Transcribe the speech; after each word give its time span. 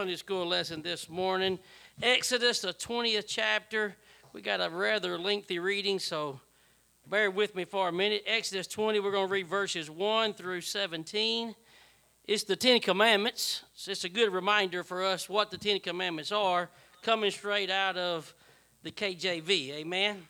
Sunday 0.00 0.16
school 0.16 0.46
lesson 0.46 0.80
this 0.80 1.10
morning. 1.10 1.58
Exodus, 2.02 2.62
the 2.62 2.72
20th 2.72 3.26
chapter. 3.26 3.94
We 4.32 4.40
got 4.40 4.62
a 4.62 4.70
rather 4.70 5.18
lengthy 5.18 5.58
reading, 5.58 5.98
so 5.98 6.40
bear 7.06 7.30
with 7.30 7.54
me 7.54 7.66
for 7.66 7.90
a 7.90 7.92
minute. 7.92 8.22
Exodus 8.26 8.66
20, 8.66 8.98
we're 9.00 9.10
going 9.10 9.26
to 9.26 9.30
read 9.30 9.46
verses 9.46 9.90
1 9.90 10.32
through 10.32 10.62
17. 10.62 11.54
It's 12.24 12.44
the 12.44 12.56
Ten 12.56 12.80
Commandments. 12.80 13.62
So 13.74 13.92
it's 13.92 14.04
a 14.04 14.08
good 14.08 14.32
reminder 14.32 14.82
for 14.84 15.04
us 15.04 15.28
what 15.28 15.50
the 15.50 15.58
Ten 15.58 15.80
Commandments 15.80 16.32
are, 16.32 16.70
coming 17.02 17.30
straight 17.30 17.68
out 17.68 17.98
of 17.98 18.34
the 18.82 18.90
KJV. 18.90 19.72
Amen. 19.72 20.26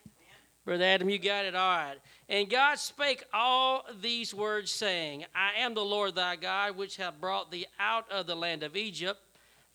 Brother 0.64 0.82
Adam, 0.82 1.08
you 1.08 1.20
got 1.20 1.44
it? 1.44 1.54
All 1.54 1.76
right. 1.76 1.98
And 2.28 2.50
God 2.50 2.80
spake 2.80 3.22
all 3.32 3.84
these 4.02 4.34
words, 4.34 4.72
saying, 4.72 5.26
I 5.32 5.60
am 5.60 5.74
the 5.74 5.84
Lord 5.84 6.16
thy 6.16 6.34
God, 6.34 6.76
which 6.76 6.96
have 6.96 7.20
brought 7.20 7.52
thee 7.52 7.66
out 7.78 8.10
of 8.10 8.26
the 8.26 8.34
land 8.34 8.64
of 8.64 8.74
Egypt 8.74 9.20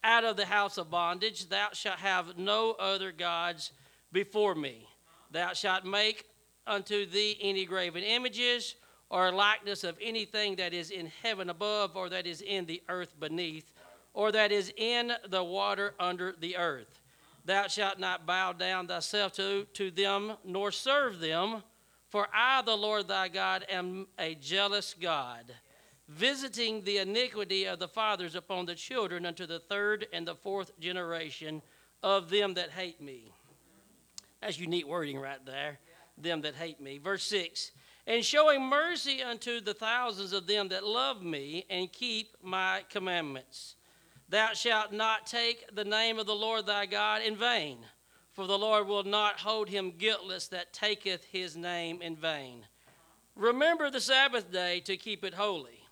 out 0.06 0.24
of 0.24 0.38
the 0.38 0.46
house 0.46 0.78
of 0.78 0.90
bondage. 0.90 1.50
Thou 1.50 1.70
shalt 1.74 2.00
have 2.00 2.38
no 2.38 2.72
other 2.74 3.12
gods 3.12 3.72
before 4.14 4.56
me. 4.56 4.88
Thou 5.32 5.54
shalt 5.54 5.84
make 5.84 6.26
unto 6.66 7.06
thee 7.06 7.38
any 7.42 7.66
graven 7.66 8.04
images 8.04 8.76
or 9.10 9.32
likeness 9.32 9.84
of 9.84 9.98
anything 10.00 10.56
that 10.56 10.74
is 10.74 10.92
in 10.92 11.12
heaven 11.22 11.50
above, 11.50 11.96
or 11.96 12.10
that 12.10 12.26
is 12.26 12.42
in 12.42 12.66
the 12.66 12.82
earth 12.90 13.20
beneath, 13.20 13.72
or 14.14 14.32
that 14.32 14.52
is 14.52 14.74
in 14.78 15.12
the 15.28 15.44
water 15.44 15.94
under 16.00 16.34
the 16.40 16.58
earth. 16.58 17.00
Thou 17.44 17.68
shalt 17.68 18.00
not 18.00 18.26
bow 18.26 18.54
down 18.54 18.88
thyself 18.88 19.34
to, 19.34 19.66
to 19.74 19.92
them, 19.92 20.34
nor 20.44 20.72
serve 20.72 21.20
them, 21.20 21.62
for 22.10 22.28
I, 22.34 22.62
the 22.64 22.76
Lord 22.76 23.08
thy 23.08 23.28
God, 23.28 23.66
am 23.70 24.08
a 24.18 24.36
jealous 24.36 24.96
God 25.00 25.54
visiting 26.08 26.84
the 26.84 26.98
iniquity 26.98 27.66
of 27.66 27.80
the 27.80 27.88
fathers 27.88 28.36
upon 28.36 28.66
the 28.66 28.76
children 28.76 29.26
unto 29.26 29.46
the 29.46 29.60
third 29.60 30.08
and 30.14 30.28
the 30.28 30.36
fourth 30.36 30.78
generation 30.80 31.62
of 32.04 32.30
them 32.30 32.54
that 32.54 32.70
hate 32.72 33.02
me. 33.02 33.34
That's 34.42 34.60
unique 34.60 34.88
wording 34.88 35.20
right 35.20 35.44
there. 35.46 35.80
Them 36.18 36.42
that 36.42 36.56
hate 36.56 36.80
me. 36.80 37.00
Verse 37.00 37.24
6 37.24 37.72
And 38.06 38.24
showing 38.24 38.64
mercy 38.64 39.24
unto 39.24 39.60
the 39.60 39.74
thousands 39.74 40.34
of 40.34 40.48
them 40.48 40.70
that 40.70 40.86
love 40.86 41.24
me 41.24 41.66
and 41.70 41.92
keep 41.92 42.36
my 42.44 42.84
commandments. 42.90 43.76
Thou 44.30 44.54
shalt 44.54 44.92
not 44.92 45.28
take 45.28 45.76
the 45.76 45.86
name 45.86 46.20
of 46.20 46.26
the 46.26 46.36
Lord 46.36 46.66
thy 46.66 46.86
God 46.86 47.22
in 47.22 47.36
vain, 47.36 47.80
for 48.34 48.48
the 48.48 48.58
Lord 48.58 48.88
will 48.88 49.04
not 49.04 49.40
hold 49.40 49.70
him 49.70 49.94
guiltless 49.98 50.48
that 50.50 50.74
taketh 50.74 51.24
his 51.26 51.56
name 51.56 52.02
in 52.02 52.16
vain. 52.16 52.66
Remember 53.36 53.90
the 53.90 54.02
Sabbath 54.02 54.52
day 54.52 54.80
to 54.82 54.98
keep 54.98 55.24
it 55.24 55.34
holy. 55.34 55.85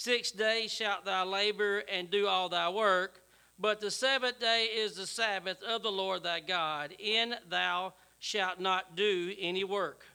Six 0.00 0.30
days 0.30 0.70
shalt 0.70 1.04
thou 1.04 1.24
labor 1.24 1.82
and 1.92 2.08
do 2.08 2.28
all 2.28 2.48
thy 2.48 2.68
work, 2.68 3.20
but 3.58 3.80
the 3.80 3.90
seventh 3.90 4.38
day 4.38 4.66
is 4.66 4.94
the 4.94 5.08
Sabbath 5.08 5.60
of 5.64 5.82
the 5.82 5.90
Lord 5.90 6.22
thy 6.22 6.38
God. 6.38 6.94
In 7.00 7.34
thou 7.50 7.94
shalt 8.20 8.60
not 8.60 8.94
do 8.94 9.34
any 9.40 9.64
work. 9.64 10.06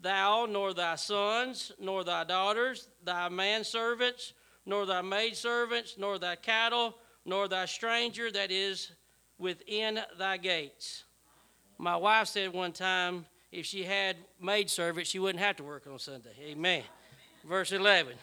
Thou, 0.00 0.46
nor 0.48 0.74
thy 0.74 0.94
sons, 0.94 1.72
nor 1.80 2.04
thy 2.04 2.22
daughters, 2.22 2.86
thy 3.04 3.28
manservants, 3.28 4.32
nor 4.64 4.86
thy 4.86 5.02
maidservants, 5.02 5.96
nor 5.98 6.20
thy 6.20 6.36
cattle, 6.36 6.94
nor 7.24 7.48
thy 7.48 7.64
stranger 7.64 8.30
that 8.30 8.52
is 8.52 8.92
within 9.38 9.98
thy 10.20 10.36
gates. 10.36 11.02
My 11.78 11.96
wife 11.96 12.28
said 12.28 12.52
one 12.52 12.70
time 12.70 13.26
if 13.50 13.66
she 13.66 13.82
had 13.82 14.18
maidservants, 14.40 15.10
she 15.10 15.18
wouldn't 15.18 15.42
have 15.42 15.56
to 15.56 15.64
work 15.64 15.88
on 15.90 15.98
Sunday. 15.98 16.30
Amen. 16.40 16.84
Verse 17.44 17.72
11. 17.72 18.14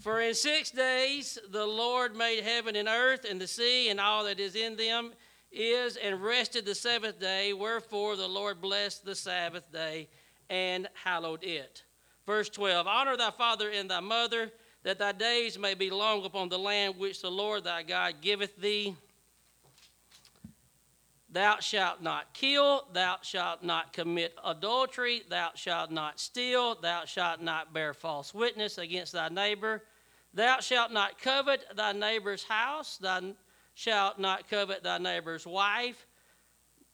For 0.00 0.20
in 0.20 0.34
six 0.34 0.70
days 0.70 1.38
the 1.50 1.66
Lord 1.66 2.14
made 2.14 2.44
heaven 2.44 2.76
and 2.76 2.88
earth 2.88 3.24
and 3.28 3.40
the 3.40 3.46
sea 3.46 3.88
and 3.88 3.98
all 3.98 4.24
that 4.24 4.38
is 4.38 4.54
in 4.54 4.76
them 4.76 5.12
is 5.50 5.96
and 5.96 6.22
rested 6.22 6.66
the 6.66 6.74
seventh 6.74 7.18
day. 7.18 7.52
Wherefore 7.52 8.16
the 8.16 8.28
Lord 8.28 8.60
blessed 8.60 9.04
the 9.04 9.14
Sabbath 9.14 9.72
day 9.72 10.08
and 10.50 10.88
hallowed 11.02 11.42
it. 11.42 11.82
Verse 12.26 12.48
12 12.50 12.86
Honor 12.86 13.16
thy 13.16 13.30
father 13.30 13.70
and 13.70 13.90
thy 13.90 14.00
mother, 14.00 14.52
that 14.82 14.98
thy 14.98 15.12
days 15.12 15.58
may 15.58 15.74
be 15.74 15.90
long 15.90 16.24
upon 16.24 16.48
the 16.48 16.58
land 16.58 16.96
which 16.98 17.22
the 17.22 17.30
Lord 17.30 17.64
thy 17.64 17.82
God 17.82 18.16
giveth 18.20 18.56
thee. 18.56 18.94
Thou 21.28 21.58
shalt 21.58 22.00
not 22.02 22.34
kill, 22.34 22.86
thou 22.92 23.16
shalt 23.20 23.62
not 23.62 23.92
commit 23.92 24.34
adultery, 24.44 25.22
thou 25.28 25.50
shalt 25.54 25.90
not 25.90 26.20
steal, 26.20 26.76
thou 26.80 27.04
shalt 27.04 27.40
not 27.40 27.72
bear 27.72 27.94
false 27.94 28.32
witness 28.32 28.78
against 28.78 29.12
thy 29.12 29.28
neighbor. 29.28 29.82
Thou 30.32 30.60
shalt 30.60 30.92
not 30.92 31.20
covet 31.20 31.64
thy 31.74 31.92
neighbor's 31.92 32.44
house, 32.44 32.96
thou 32.98 33.34
shalt 33.74 34.18
not 34.20 34.48
covet 34.48 34.84
thy 34.84 34.98
neighbor's 34.98 35.46
wife, 35.46 36.06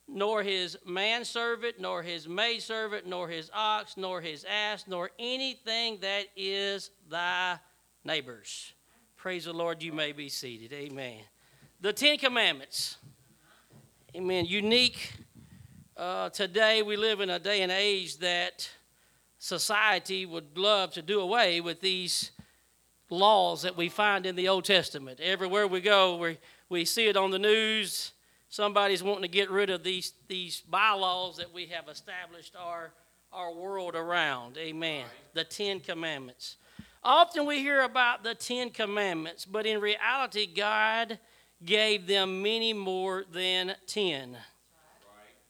nor 0.09 0.42
his 0.42 0.78
manservant, 0.87 1.78
nor 1.78 2.03
his 2.03 2.26
maidservant, 2.26 3.06
nor 3.06 3.28
his 3.28 3.50
ox, 3.53 3.97
nor 3.97 4.21
his 4.21 4.44
ass, 4.44 4.84
nor 4.88 5.10
anything 5.19 5.98
that 6.00 6.26
is 6.37 6.91
thy 7.10 7.59
neighbor's. 8.04 8.72
Praise 9.16 9.44
the 9.44 9.53
Lord, 9.53 9.82
you 9.82 9.92
may 9.92 10.12
be 10.12 10.28
seated. 10.28 10.72
Amen. 10.72 11.21
The 11.81 11.92
Ten 11.92 12.16
Commandments. 12.16 12.97
Amen. 14.14 14.44
Unique. 14.44 15.10
Uh, 15.96 16.28
today, 16.28 16.82
we 16.82 16.98
live 16.98 17.20
in 17.22 17.30
a 17.30 17.38
day 17.38 17.62
and 17.62 17.72
age 17.72 18.18
that 18.18 18.68
society 19.38 20.26
would 20.26 20.58
love 20.58 20.92
to 20.92 21.00
do 21.00 21.20
away 21.20 21.62
with 21.62 21.80
these 21.80 22.30
laws 23.08 23.62
that 23.62 23.74
we 23.74 23.88
find 23.88 24.26
in 24.26 24.36
the 24.36 24.48
Old 24.48 24.66
Testament. 24.66 25.18
Everywhere 25.18 25.66
we 25.66 25.80
go, 25.80 26.18
we, 26.18 26.36
we 26.68 26.84
see 26.84 27.06
it 27.06 27.16
on 27.16 27.30
the 27.30 27.38
news. 27.38 28.12
Somebody's 28.50 29.02
wanting 29.02 29.22
to 29.22 29.28
get 29.28 29.50
rid 29.50 29.70
of 29.70 29.82
these, 29.82 30.12
these 30.28 30.60
bylaws 30.60 31.38
that 31.38 31.54
we 31.54 31.64
have 31.68 31.88
established 31.88 32.54
our, 32.54 32.92
our 33.32 33.54
world 33.54 33.94
around. 33.94 34.58
Amen. 34.58 35.06
The 35.32 35.44
Ten 35.44 35.80
Commandments. 35.80 36.56
Often 37.02 37.46
we 37.46 37.60
hear 37.60 37.80
about 37.80 38.24
the 38.24 38.34
Ten 38.34 38.68
Commandments, 38.68 39.46
but 39.46 39.64
in 39.64 39.80
reality, 39.80 40.44
God 40.44 41.18
gave 41.64 42.06
them 42.06 42.42
many 42.42 42.72
more 42.72 43.24
than 43.30 43.74
10. 43.86 44.36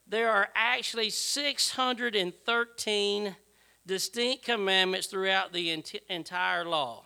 There 0.06 0.30
are 0.30 0.48
actually 0.54 1.10
613 1.10 3.36
distinct 3.86 4.44
commandments 4.44 5.06
throughout 5.06 5.52
the 5.52 5.70
ent- 5.70 5.94
entire 6.08 6.64
law. 6.64 7.04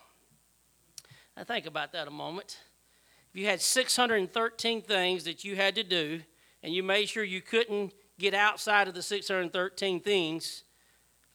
Now, 1.35 1.43
think 1.43 1.65
about 1.65 1.91
that 1.93 2.07
a 2.07 2.11
moment. 2.11 2.59
If 3.29 3.35
you 3.39 3.47
had 3.47 3.61
613 3.61 4.81
things 4.81 5.23
that 5.25 5.43
you 5.43 5.55
had 5.55 5.75
to 5.75 5.83
do, 5.83 6.21
and 6.63 6.73
you 6.73 6.81
made 6.83 7.07
sure 7.07 7.23
you 7.23 7.41
couldn't 7.41 7.93
get 8.19 8.33
outside 8.33 8.87
of 8.87 8.95
the 8.95 9.03
613 9.03 9.99
things, 10.01 10.63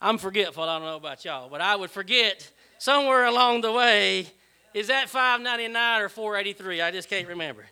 I'm 0.01 0.19
forgetful. 0.19 0.65
I 0.65 0.79
don't 0.79 0.87
know 0.87 0.97
about 0.97 1.25
y'all, 1.25 1.49
but 1.49 1.61
I 1.61 1.77
would 1.77 1.91
forget 1.91 2.51
somewhere 2.79 3.25
along 3.25 3.61
the 3.61 3.73
way 3.73 4.27
is 4.75 4.89
that 4.89 5.09
599 5.09 6.01
or 6.01 6.09
483? 6.09 6.81
I 6.81 6.91
just 6.91 7.09
can't 7.09 7.29
remember. 7.29 7.65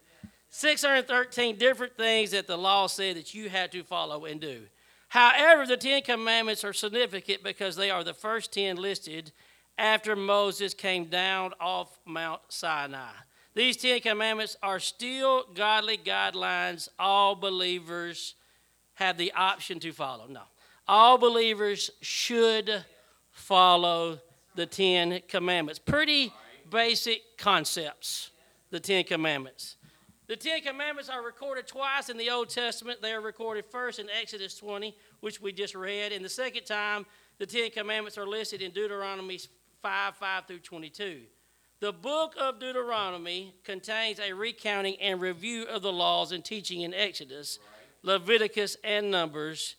613 0.50 1.56
different 1.56 1.96
things 1.96 2.32
that 2.32 2.46
the 2.46 2.58
law 2.58 2.86
said 2.86 3.16
that 3.16 3.34
you 3.34 3.48
had 3.48 3.70
to 3.72 3.82
follow 3.82 4.24
and 4.24 4.40
do. 4.40 4.62
However, 5.08 5.66
the 5.66 5.76
Ten 5.76 6.02
Commandments 6.02 6.64
are 6.64 6.72
significant 6.72 7.42
because 7.42 7.76
they 7.76 7.90
are 7.90 8.04
the 8.04 8.14
first 8.14 8.52
10 8.52 8.76
listed 8.76 9.32
after 9.78 10.14
Moses 10.14 10.74
came 10.74 11.06
down 11.06 11.52
off 11.60 11.98
Mount 12.04 12.40
Sinai. 12.48 13.10
These 13.54 13.78
Ten 13.78 14.00
Commandments 14.00 14.56
are 14.62 14.78
still 14.78 15.44
godly 15.54 15.98
guidelines 15.98 16.88
all 16.98 17.34
believers 17.34 18.34
have 18.94 19.16
the 19.16 19.32
option 19.32 19.80
to 19.80 19.92
follow. 19.92 20.26
No. 20.28 20.42
All 20.86 21.18
believers 21.18 21.90
should 22.00 22.84
follow 23.32 24.20
the 24.54 24.66
Ten 24.66 25.20
Commandments. 25.28 25.78
Pretty 25.78 26.32
basic 26.70 27.36
concepts, 27.36 28.31
the 28.70 28.81
Ten 28.81 29.04
Commandments. 29.04 29.76
The 30.26 30.36
Ten 30.36 30.60
Commandments 30.60 31.10
are 31.10 31.25
recorded 31.25 31.66
twice 31.66 32.09
in 32.09 32.16
the 32.16 32.30
Old 32.30 32.48
Testament. 32.48 33.03
They 33.03 33.12
are 33.12 33.21
recorded 33.21 33.65
first 33.66 33.98
in 33.98 34.09
Exodus 34.09 34.56
20, 34.56 34.97
which 35.21 35.41
we 35.41 35.53
just 35.53 35.74
read, 35.74 36.12
and 36.12 36.24
the 36.24 36.28
second 36.28 36.65
time, 36.65 37.04
the 37.39 37.47
Ten 37.47 37.71
Commandments 37.71 38.16
are 38.16 38.27
listed 38.27 38.62
in 38.62 38.71
Deuteronomy 38.71 39.41
5 39.83 40.16
5 40.16 40.47
through 40.47 40.60
22. 40.60 41.22
The 41.80 41.92
book 41.92 42.34
of 42.39 42.60
Deuteronomy 42.60 43.54
contains 43.65 44.21
a 44.21 44.34
recounting 44.34 44.97
and 45.00 45.21
review 45.21 45.65
of 45.65 45.80
the 45.80 45.92
laws 45.92 46.30
and 46.30 46.44
teaching 46.44 46.83
in 46.83 46.92
Exodus, 46.92 47.59
Leviticus, 48.03 48.77
and 48.84 49.10
Numbers. 49.10 49.77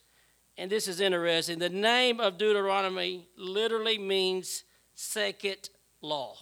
And 0.58 0.72
this 0.72 0.88
is 0.88 1.00
interesting. 1.00 1.60
The 1.60 1.70
name 1.70 2.20
of 2.20 2.40
Deuteronomy 2.40 3.28
literally 3.38 4.00
means 4.00 4.64
second 4.96 5.70
law. 6.02 6.36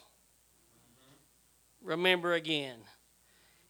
Remember 1.89 2.33
again. 2.33 2.77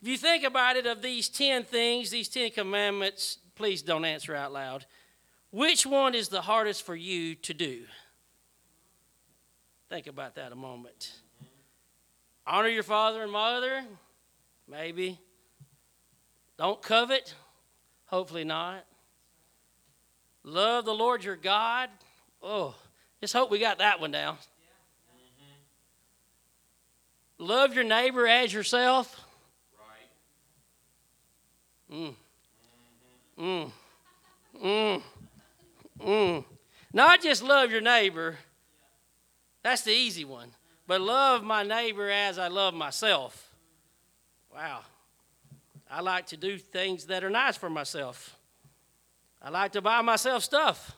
If 0.01 0.07
you 0.09 0.17
think 0.17 0.43
about 0.43 0.75
it, 0.75 0.85
of 0.85 1.01
these 1.01 1.29
10 1.29 1.63
things, 1.63 2.09
these 2.09 2.27
10 2.27 2.51
commandments, 2.51 3.37
please 3.55 3.81
don't 3.81 4.03
answer 4.03 4.35
out 4.35 4.51
loud. 4.51 4.85
Which 5.51 5.85
one 5.85 6.13
is 6.13 6.27
the 6.27 6.41
hardest 6.41 6.85
for 6.85 6.97
you 6.97 7.35
to 7.35 7.53
do? 7.53 7.83
Think 9.87 10.07
about 10.07 10.35
that 10.35 10.51
a 10.51 10.55
moment. 10.55 11.13
Honor 12.45 12.67
your 12.67 12.83
father 12.83 13.23
and 13.23 13.31
mother, 13.31 13.85
maybe. 14.67 15.17
Don't 16.57 16.81
covet. 16.81 17.33
Hopefully 18.07 18.43
not. 18.43 18.83
Love 20.43 20.83
the 20.83 20.93
Lord 20.93 21.23
your 21.23 21.37
God. 21.37 21.89
Oh, 22.43 22.75
just 23.21 23.33
hope 23.33 23.49
we 23.49 23.59
got 23.59 23.77
that 23.77 24.01
one 24.01 24.11
down. 24.11 24.35
Love 27.39 27.73
your 27.73 27.85
neighbor 27.85 28.27
as 28.27 28.53
yourself. 28.53 29.17
Right. 31.89 31.97
Mm. 31.97 32.13
Mm. 33.39 33.71
Mm. 34.61 35.01
Mm. 36.01 36.45
Not 36.91 37.21
just 37.21 37.41
love 37.41 37.71
your 37.71 37.79
neighbor. 37.79 38.37
That's 39.63 39.83
the 39.83 39.93
easy 39.93 40.25
one. 40.25 40.51
But 40.85 40.99
love 40.99 41.43
my 41.43 41.63
neighbor 41.63 42.09
as 42.09 42.37
I 42.37 42.49
love 42.49 42.73
myself. 42.73 43.49
Wow. 44.53 44.81
I 45.89 46.01
like 46.01 46.27
to 46.27 46.37
do 46.37 46.57
things 46.57 47.05
that 47.05 47.23
are 47.23 47.29
nice 47.29 47.55
for 47.55 47.69
myself. 47.69 48.35
I 49.41 49.49
like 49.49 49.71
to 49.71 49.81
buy 49.81 50.01
myself 50.01 50.43
stuff. 50.43 50.91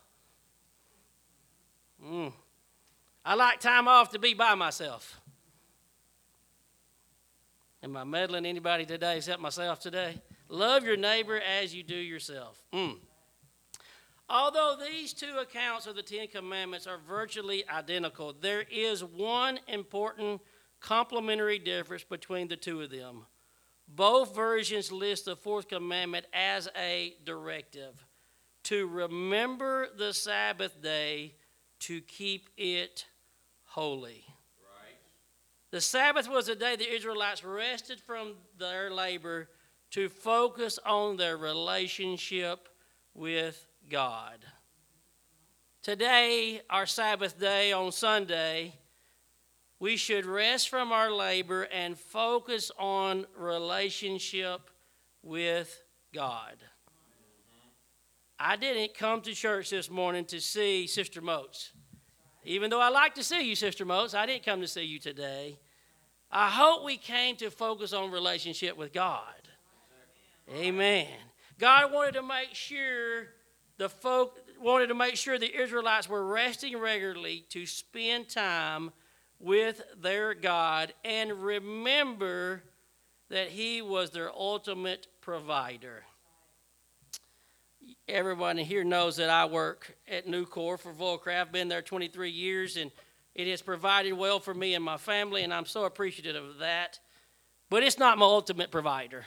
Mm. 2.04 2.34
I 3.24 3.36
like 3.36 3.60
time 3.60 3.88
off 3.88 4.10
to 4.14 4.20
be 4.20 4.34
by 4.34 4.56
myself. 4.56 5.21
Am 7.84 7.98
I 7.98 8.04
meddling 8.04 8.46
anybody 8.46 8.86
today 8.86 9.18
except 9.18 9.42
myself 9.42 9.80
today? 9.80 10.22
Love 10.50 10.86
your 10.86 10.98
neighbor 10.98 11.40
as 11.40 11.74
you 11.74 11.82
do 11.82 11.96
yourself. 11.96 12.62
Mm. 12.72 12.98
Although 14.30 14.78
these 14.80 15.14
two 15.14 15.38
accounts 15.42 15.88
of 15.88 15.96
the 15.96 16.04
Ten 16.04 16.28
Commandments 16.28 16.86
are 16.86 17.00
virtually 17.08 17.68
identical, 17.68 18.34
there 18.40 18.64
is 18.72 19.04
one 19.04 19.60
important 19.68 20.42
complementary 20.80 21.58
difference 21.58 22.04
between 22.04 22.48
the 22.48 22.56
two 22.56 22.82
of 22.82 22.92
them. 22.92 23.26
Both 23.88 24.36
versions 24.36 24.92
list 24.92 25.26
the 25.26 25.36
fourth 25.36 25.68
commandment 25.68 26.28
as 26.34 26.70
a 26.78 27.16
directive 27.26 28.06
to 28.64 28.88
remember 28.88 29.88
the 29.98 30.14
Sabbath 30.14 30.82
day 30.82 31.34
to 31.80 32.00
keep 32.02 32.50
it 32.58 33.06
holy. 33.64 34.24
The 35.72 35.80
Sabbath 35.80 36.30
was 36.30 36.50
a 36.50 36.56
day 36.56 36.76
the 36.76 36.94
Israelites 36.94 37.46
rested 37.46 38.02
from 38.02 38.34
their 38.60 38.92
labor 38.92 39.48
to 39.92 40.10
focus 40.10 40.78
on 40.86 41.16
their 41.16 41.38
relationship 41.38 42.68
with 43.14 43.66
God. 43.90 44.46
Today, 45.82 46.62
our 46.70 46.86
Sabbath 46.86 47.40
day 47.40 47.72
on 47.72 47.94
Sunday, 47.94 48.74
we 49.80 49.96
should 49.96 50.26
rest 50.26 50.68
from 50.68 50.92
our 50.92 51.10
labor 51.10 51.64
and 51.64 51.98
focus 51.98 52.70
on 52.78 53.26
relationship 53.38 54.70
with 55.24 55.82
God. 56.14 56.58
I 58.38 58.58
didn't 58.58 58.94
come 58.94 59.22
to 59.22 59.34
church 59.34 59.70
this 59.70 59.90
morning 59.90 60.26
to 60.26 60.42
see 60.42 60.86
Sister 60.86 61.22
Moats. 61.22 61.72
Even 62.44 62.70
though 62.70 62.82
I 62.82 62.90
like 62.90 63.16
to 63.16 63.24
see 63.24 63.42
you, 63.42 63.56
Sister 63.56 63.86
Moats, 63.86 64.14
I 64.14 64.26
didn't 64.26 64.44
come 64.44 64.62
to 64.62 64.68
see 64.68 64.84
you 64.84 65.00
today. 65.00 65.60
I 66.32 66.50
hope 66.50 66.84
we 66.84 66.98
came 66.98 67.36
to 67.38 67.52
focus 67.52 67.94
on 67.94 68.10
relationship 68.10 68.78
with 68.78 68.94
God. 68.94 69.36
Amen. 70.50 71.08
God 71.60 71.92
wanted 71.92 72.14
to 72.14 72.24
make 72.24 72.54
sure 72.54 73.28
the 73.78 73.90
folk 73.90 74.40
wanted 74.60 74.88
to 74.88 74.96
make 74.96 75.16
sure 75.16 75.38
the 75.38 75.62
Israelites 75.62 76.10
were 76.10 76.26
resting 76.26 76.78
regularly 76.78 77.46
to 77.50 77.66
spend 77.66 78.30
time 78.30 78.92
with 79.40 79.82
their 80.00 80.34
God 80.34 80.94
and 81.04 81.32
remember 81.44 82.64
that 83.30 83.50
He 83.50 83.82
was 83.82 84.12
their 84.12 84.32
ultimate 84.32 85.08
provider. 85.22 86.04
Everyone 88.12 88.58
here 88.58 88.84
knows 88.84 89.16
that 89.16 89.30
I 89.30 89.46
work 89.46 89.96
at 90.06 90.28
Nucor 90.28 90.78
for 90.78 90.92
Vulcraft. 90.92 91.54
Been 91.54 91.70
there 91.70 91.82
23 91.82 92.30
years, 92.30 92.76
and 92.76 92.92
it 93.34 93.48
has 93.48 93.62
provided 93.62 94.12
well 94.12 94.42
for 94.42 94.54
me 94.54 94.74
and 94.74 94.84
my 94.84 94.98
family, 94.98 95.44
and 95.44 95.54
I'm 95.54 95.66
so 95.66 95.86
appreciative 95.86 96.44
of 96.44 96.58
that. 96.58 97.00
But 97.70 97.84
it's 97.84 97.98
not 97.98 98.18
my 98.18 98.26
ultimate 98.26 98.70
provider. 98.70 99.20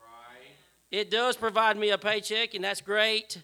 Right. 0.00 0.48
It 0.90 1.10
does 1.10 1.36
provide 1.36 1.76
me 1.76 1.90
a 1.90 1.98
paycheck, 1.98 2.54
and 2.54 2.64
that's 2.64 2.80
great. 2.80 3.36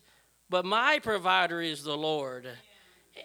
But 0.49 0.65
my 0.65 1.01
provider 1.01 1.61
is 1.61 1.85
the 1.85 1.97
Lord. 1.97 2.49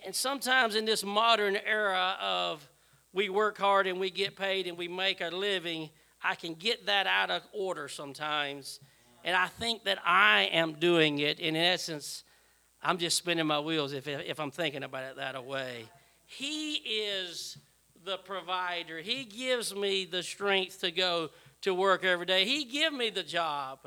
And 0.06 0.14
sometimes 0.14 0.76
in 0.76 0.84
this 0.84 1.02
modern 1.06 1.56
era 1.56 2.18
of 2.20 2.68
we 3.14 3.30
work 3.30 3.58
hard 3.58 3.88
and 3.88 4.02
we 4.02 4.10
get 4.10 4.36
paid 4.36 4.68
and 4.68 4.78
we 4.78 4.90
make 4.90 5.22
a 5.22 5.30
living, 5.30 5.92
I 6.22 6.36
can 6.36 6.56
get 6.56 6.88
that 6.88 7.08
out 7.08 7.32
of 7.32 7.42
order 7.54 7.88
sometimes 7.88 8.82
and 9.24 9.36
I 9.36 9.48
think 9.48 9.86
that 9.86 10.00
I 10.06 10.50
am 10.52 10.74
doing 10.74 11.20
it. 11.20 11.40
in 11.40 11.56
essence, 11.56 12.24
I'm 12.82 12.98
just 12.98 13.18
spinning 13.18 13.48
my 13.48 13.60
wheels 13.60 13.94
if, 13.94 14.08
if 14.08 14.40
I'm 14.40 14.52
thinking 14.52 14.84
about 14.84 15.04
it 15.04 15.16
that 15.16 15.46
way. 15.46 15.86
He 16.26 16.74
is 16.74 17.58
the 18.04 18.18
provider. 18.18 19.00
He 19.00 19.24
gives 19.24 19.74
me 19.74 20.06
the 20.06 20.24
strength 20.24 20.82
to 20.82 20.92
go 20.92 21.30
to 21.62 21.74
work 21.74 22.04
every 22.04 22.26
day. 22.26 22.46
He 22.46 22.66
give 22.66 22.94
me 22.94 23.10
the 23.10 23.24
job. 23.24 23.80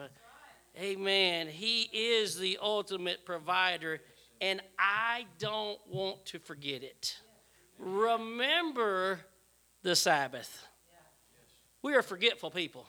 Amen. 0.79 1.49
He 1.49 1.83
is 1.93 2.39
the 2.39 2.59
ultimate 2.61 3.25
provider, 3.25 4.01
and 4.41 4.61
I 4.79 5.27
don't 5.39 5.79
want 5.91 6.25
to 6.27 6.39
forget 6.39 6.83
it. 6.83 7.17
Remember 7.79 9.21
the 9.83 9.97
Sabbath. 9.97 10.67
We 11.83 11.95
are 11.95 12.03
forgetful 12.03 12.51
people. 12.51 12.87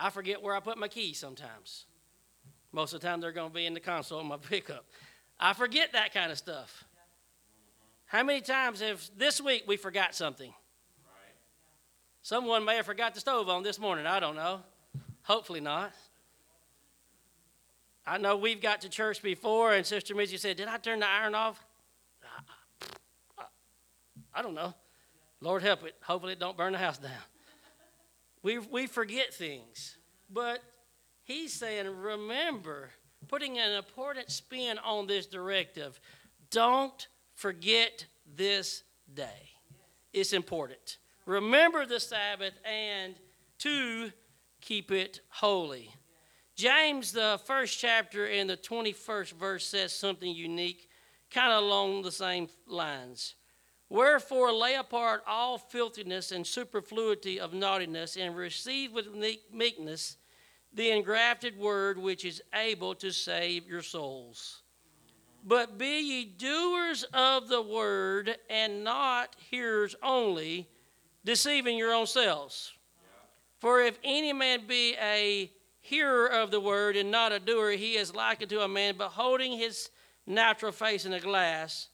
I 0.00 0.10
forget 0.10 0.42
where 0.42 0.56
I 0.56 0.60
put 0.60 0.78
my 0.78 0.88
keys 0.88 1.18
sometimes. 1.18 1.84
Most 2.72 2.94
of 2.94 3.00
the 3.00 3.06
time, 3.06 3.20
they're 3.20 3.32
going 3.32 3.50
to 3.50 3.54
be 3.54 3.66
in 3.66 3.74
the 3.74 3.80
console 3.80 4.20
of 4.20 4.26
my 4.26 4.36
pickup. 4.50 4.86
I 5.38 5.52
forget 5.52 5.92
that 5.92 6.14
kind 6.14 6.32
of 6.32 6.38
stuff. 6.38 6.84
How 8.06 8.22
many 8.22 8.40
times 8.40 8.80
have 8.80 9.08
this 9.16 9.40
week 9.40 9.64
we 9.66 9.76
forgot 9.76 10.14
something? 10.14 10.52
Someone 12.22 12.64
may 12.64 12.76
have 12.76 12.86
forgot 12.86 13.14
the 13.14 13.20
stove 13.20 13.48
on 13.48 13.62
this 13.62 13.78
morning. 13.78 14.06
I 14.06 14.20
don't 14.20 14.36
know. 14.36 14.60
Hopefully 15.22 15.60
not. 15.60 15.92
I 18.06 18.18
know 18.18 18.36
we've 18.36 18.60
got 18.60 18.80
to 18.82 18.88
church 18.88 19.22
before, 19.22 19.74
and 19.74 19.86
Sister 19.86 20.14
Mitzi 20.14 20.36
said, 20.36 20.56
Did 20.56 20.68
I 20.68 20.78
turn 20.78 21.00
the 21.00 21.08
iron 21.08 21.34
off? 21.34 21.64
I 24.34 24.42
don't 24.42 24.54
know. 24.54 24.74
Lord 25.40 25.62
help 25.62 25.84
it. 25.84 25.94
Hopefully, 26.02 26.32
it 26.34 26.40
don't 26.40 26.56
burn 26.56 26.72
the 26.72 26.78
house 26.78 26.98
down. 26.98 27.10
We, 28.42 28.58
we 28.58 28.86
forget 28.86 29.34
things. 29.34 29.96
But 30.30 30.62
he's 31.22 31.52
saying, 31.52 31.86
remember, 31.88 32.90
putting 33.28 33.58
an 33.58 33.72
important 33.72 34.30
spin 34.30 34.78
on 34.78 35.06
this 35.06 35.26
directive. 35.26 36.00
Don't 36.50 37.06
forget 37.34 38.06
this 38.26 38.82
day. 39.12 39.50
It's 40.12 40.32
important. 40.32 40.98
Remember 41.26 41.86
the 41.86 42.00
Sabbath 42.00 42.54
and 42.64 43.14
to 43.58 44.10
keep 44.60 44.90
it 44.90 45.20
holy. 45.28 45.94
James, 46.56 47.12
the 47.12 47.40
first 47.46 47.78
chapter 47.78 48.26
in 48.26 48.46
the 48.46 48.56
21st 48.56 49.32
verse, 49.32 49.66
says 49.66 49.92
something 49.92 50.34
unique, 50.34 50.88
kind 51.30 51.52
of 51.52 51.62
along 51.62 52.02
the 52.02 52.12
same 52.12 52.48
lines. 52.66 53.34
Wherefore, 53.90 54.52
lay 54.52 54.76
apart 54.76 55.24
all 55.26 55.58
filthiness 55.58 56.30
and 56.30 56.46
superfluity 56.46 57.40
of 57.40 57.52
naughtiness, 57.52 58.16
and 58.16 58.36
receive 58.36 58.92
with 58.92 59.08
meekness 59.52 60.16
the 60.72 60.90
engrafted 60.90 61.58
word 61.58 61.98
which 61.98 62.24
is 62.24 62.40
able 62.54 62.94
to 62.94 63.10
save 63.10 63.68
your 63.68 63.82
souls. 63.82 64.62
But 65.44 65.76
be 65.76 66.00
ye 66.00 66.24
doers 66.24 67.02
of 67.12 67.48
the 67.48 67.60
word, 67.60 68.36
and 68.48 68.84
not 68.84 69.34
hearers 69.50 69.96
only, 70.02 70.68
deceiving 71.24 71.76
your 71.76 71.92
own 71.92 72.06
selves. 72.06 72.72
For 73.58 73.82
if 73.82 73.98
any 74.02 74.32
man 74.32 74.66
be 74.66 74.94
a 75.02 75.50
hearer 75.80 76.28
of 76.28 76.50
the 76.50 76.60
word 76.60 76.96
and 76.96 77.10
not 77.10 77.32
a 77.32 77.40
doer, 77.40 77.72
he 77.72 77.96
is 77.96 78.14
like 78.14 78.40
unto 78.40 78.60
a 78.60 78.68
man 78.68 78.96
beholding 78.96 79.58
his 79.58 79.90
natural 80.26 80.72
face 80.72 81.04
in 81.04 81.12
a 81.12 81.20
glass. 81.20 81.89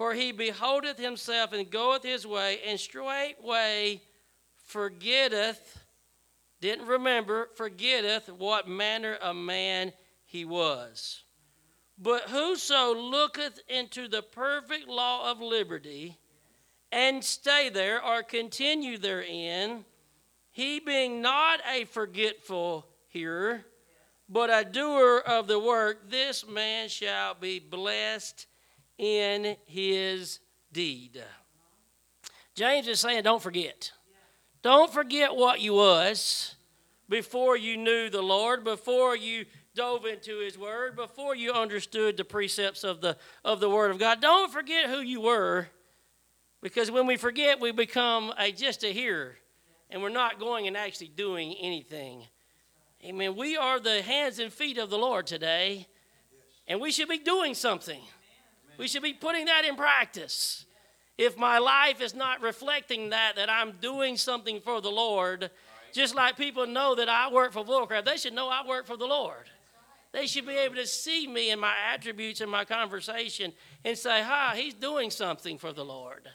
For 0.00 0.14
he 0.14 0.32
beholdeth 0.32 0.96
himself 0.96 1.52
and 1.52 1.70
goeth 1.70 2.04
his 2.04 2.26
way, 2.26 2.60
and 2.64 2.80
straightway 2.80 4.00
forgetteth, 4.64 5.78
didn't 6.62 6.86
remember, 6.86 7.50
forgetteth 7.54 8.30
what 8.30 8.66
manner 8.66 9.12
of 9.16 9.36
man 9.36 9.92
he 10.24 10.46
was. 10.46 11.24
But 11.98 12.30
whoso 12.30 12.94
looketh 12.94 13.60
into 13.68 14.08
the 14.08 14.22
perfect 14.22 14.88
law 14.88 15.30
of 15.30 15.42
liberty, 15.42 16.16
and 16.90 17.22
stay 17.22 17.68
there 17.68 18.02
or 18.02 18.22
continue 18.22 18.96
therein, 18.96 19.84
he 20.50 20.80
being 20.80 21.20
not 21.20 21.60
a 21.70 21.84
forgetful 21.84 22.86
hearer, 23.08 23.66
but 24.30 24.48
a 24.48 24.64
doer 24.66 25.18
of 25.18 25.46
the 25.46 25.60
work, 25.60 26.08
this 26.08 26.48
man 26.48 26.88
shall 26.88 27.34
be 27.34 27.58
blessed 27.58 28.46
in 29.00 29.56
his 29.64 30.40
deed. 30.70 31.22
James 32.54 32.86
is 32.86 33.00
saying, 33.00 33.22
don't 33.22 33.42
forget. 33.42 33.92
Don't 34.60 34.92
forget 34.92 35.34
what 35.34 35.62
you 35.62 35.72
was, 35.72 36.54
before 37.08 37.56
you 37.56 37.78
knew 37.78 38.10
the 38.10 38.20
Lord, 38.20 38.62
before 38.62 39.16
you 39.16 39.46
dove 39.74 40.04
into 40.04 40.40
His 40.40 40.58
Word, 40.58 40.96
before 40.96 41.34
you 41.34 41.52
understood 41.52 42.18
the 42.18 42.24
precepts 42.24 42.84
of 42.84 43.00
the, 43.00 43.16
of 43.42 43.58
the 43.58 43.70
Word 43.70 43.90
of 43.90 43.98
God. 43.98 44.20
Don't 44.20 44.52
forget 44.52 44.90
who 44.90 45.00
you 45.00 45.22
were, 45.22 45.68
because 46.60 46.90
when 46.90 47.06
we 47.06 47.16
forget, 47.16 47.58
we 47.58 47.72
become 47.72 48.34
a, 48.38 48.52
just 48.52 48.84
a 48.84 48.92
hearer, 48.92 49.36
and 49.88 50.02
we're 50.02 50.10
not 50.10 50.38
going 50.38 50.66
and 50.66 50.76
actually 50.76 51.08
doing 51.08 51.54
anything. 51.58 52.24
Amen. 53.02 53.34
We 53.34 53.56
are 53.56 53.80
the 53.80 54.02
hands 54.02 54.38
and 54.38 54.52
feet 54.52 54.76
of 54.76 54.90
the 54.90 54.98
Lord 54.98 55.26
today, 55.26 55.86
and 56.68 56.82
we 56.82 56.92
should 56.92 57.08
be 57.08 57.18
doing 57.18 57.54
something. 57.54 58.02
We 58.80 58.88
should 58.88 59.02
be 59.02 59.12
putting 59.12 59.44
that 59.44 59.66
in 59.66 59.76
practice. 59.76 60.64
If 61.18 61.36
my 61.36 61.58
life 61.58 62.00
is 62.00 62.14
not 62.14 62.40
reflecting 62.40 63.10
that, 63.10 63.36
that 63.36 63.50
I'm 63.50 63.72
doing 63.72 64.16
something 64.16 64.58
for 64.62 64.80
the 64.80 64.88
Lord, 64.88 65.50
just 65.92 66.14
like 66.14 66.38
people 66.38 66.66
know 66.66 66.94
that 66.94 67.10
I 67.10 67.30
work 67.30 67.52
for 67.52 67.62
Vulcraft, 67.62 68.06
they 68.06 68.16
should 68.16 68.32
know 68.32 68.48
I 68.48 68.66
work 68.66 68.86
for 68.86 68.96
the 68.96 69.04
Lord. 69.04 69.50
They 70.12 70.26
should 70.26 70.46
be 70.46 70.56
able 70.56 70.76
to 70.76 70.86
see 70.86 71.26
me 71.26 71.50
and 71.50 71.60
my 71.60 71.74
attributes 71.92 72.40
and 72.40 72.50
my 72.50 72.64
conversation 72.64 73.52
and 73.84 73.98
say, 73.98 74.22
"Ha, 74.22 74.54
he's 74.56 74.72
doing 74.72 75.10
something 75.10 75.58
for 75.58 75.74
the 75.74 75.84
Lord." 75.84 76.30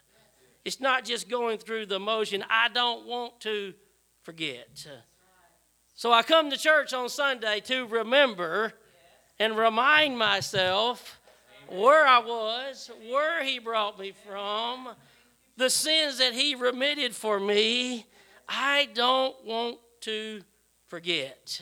It's 0.64 0.80
not 0.80 1.04
just 1.04 1.28
going 1.28 1.58
through 1.58 1.88
the 1.88 2.00
motion. 2.00 2.46
I 2.48 2.70
don't 2.70 3.08
want 3.08 3.40
to 3.40 3.74
forget. 4.22 4.86
So 5.96 6.14
I 6.14 6.22
come 6.22 6.52
to 6.52 6.58
church 6.58 6.94
on 6.94 7.10
Sunday 7.10 7.60
to 7.62 7.88
remember 7.88 8.74
and 9.40 9.58
remind 9.58 10.20
myself 10.20 11.20
where 11.70 12.06
I 12.06 12.20
was, 12.20 12.92
where 13.10 13.44
He 13.44 13.60
brought 13.60 14.00
me 14.00 14.14
from, 14.28 14.90
the 15.58 15.70
sins 15.70 16.18
that 16.20 16.34
He 16.34 16.56
remitted 16.56 17.16
for 17.16 17.40
me. 17.40 18.06
I 18.48 18.90
don't 18.94 19.36
want 19.46 19.78
to 20.02 20.42
forget. 20.88 21.62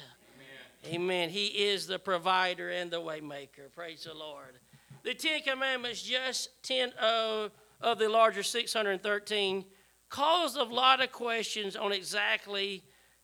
Amen. 0.85 1.01
Amen. 1.01 1.29
He 1.29 1.47
is 1.47 1.87
the 1.87 1.99
provider 1.99 2.69
and 2.69 2.91
the 2.91 3.01
waymaker. 3.01 3.71
Praise 3.73 4.03
the 4.03 4.13
Lord. 4.13 4.59
The 5.03 5.13
Ten 5.13 5.41
Commandments, 5.41 6.01
just 6.01 6.49
10 6.63 6.91
of, 6.93 7.51
of 7.81 7.99
the 7.99 8.09
larger 8.09 8.43
613, 8.43 9.65
caused 10.09 10.57
a 10.57 10.63
lot 10.63 11.01
of 11.01 11.11
questions 11.11 11.75
on 11.75 11.91
exactly 11.91 12.83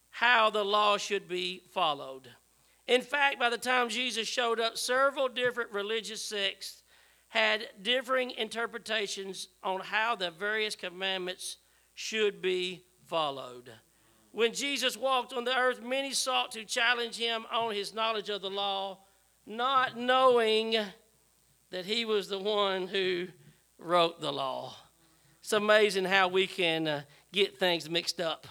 how 0.10 0.50
the 0.50 0.64
law 0.64 0.98
should 0.98 1.28
be 1.28 1.62
followed. 1.72 2.30
In 2.90 3.02
fact, 3.02 3.38
by 3.38 3.52
the 3.52 3.58
time 3.60 3.88
Jesus 3.88 4.28
showed 4.28 4.60
up, 4.60 4.76
several 4.76 5.30
different 5.30 5.72
religious 5.72 6.26
sects 6.26 6.82
had 7.28 7.68
differing 7.84 8.32
interpretations 8.32 9.50
on 9.64 9.82
how 9.82 10.16
the 10.16 10.32
various 10.32 10.76
commandments 10.76 11.58
should 11.94 12.42
be 12.42 12.84
followed. 13.06 13.70
When 14.32 14.56
Jesus 14.56 14.98
walked 14.98 15.34
on 15.34 15.44
the 15.44 15.56
earth, 15.56 15.84
many 15.84 16.14
sought 16.14 16.52
to 16.54 16.66
challenge 16.66 17.16
him 17.16 17.46
on 17.54 17.76
his 17.76 17.94
knowledge 17.94 18.30
of 18.30 18.42
the 18.42 18.50
law, 18.50 18.98
not 19.46 19.96
knowing 19.96 20.76
that 21.70 21.86
he 21.86 22.06
was 22.06 22.28
the 22.28 22.40
one 22.40 22.88
who 22.88 23.28
wrote 23.78 24.20
the 24.20 24.34
law. 24.34 24.76
It's 25.42 25.54
amazing 25.54 26.06
how 26.06 26.28
we 26.28 26.48
can 26.48 26.88
uh, 26.88 27.02
get 27.32 27.60
things 27.60 27.88
mixed 27.88 28.20
up. 28.20 28.48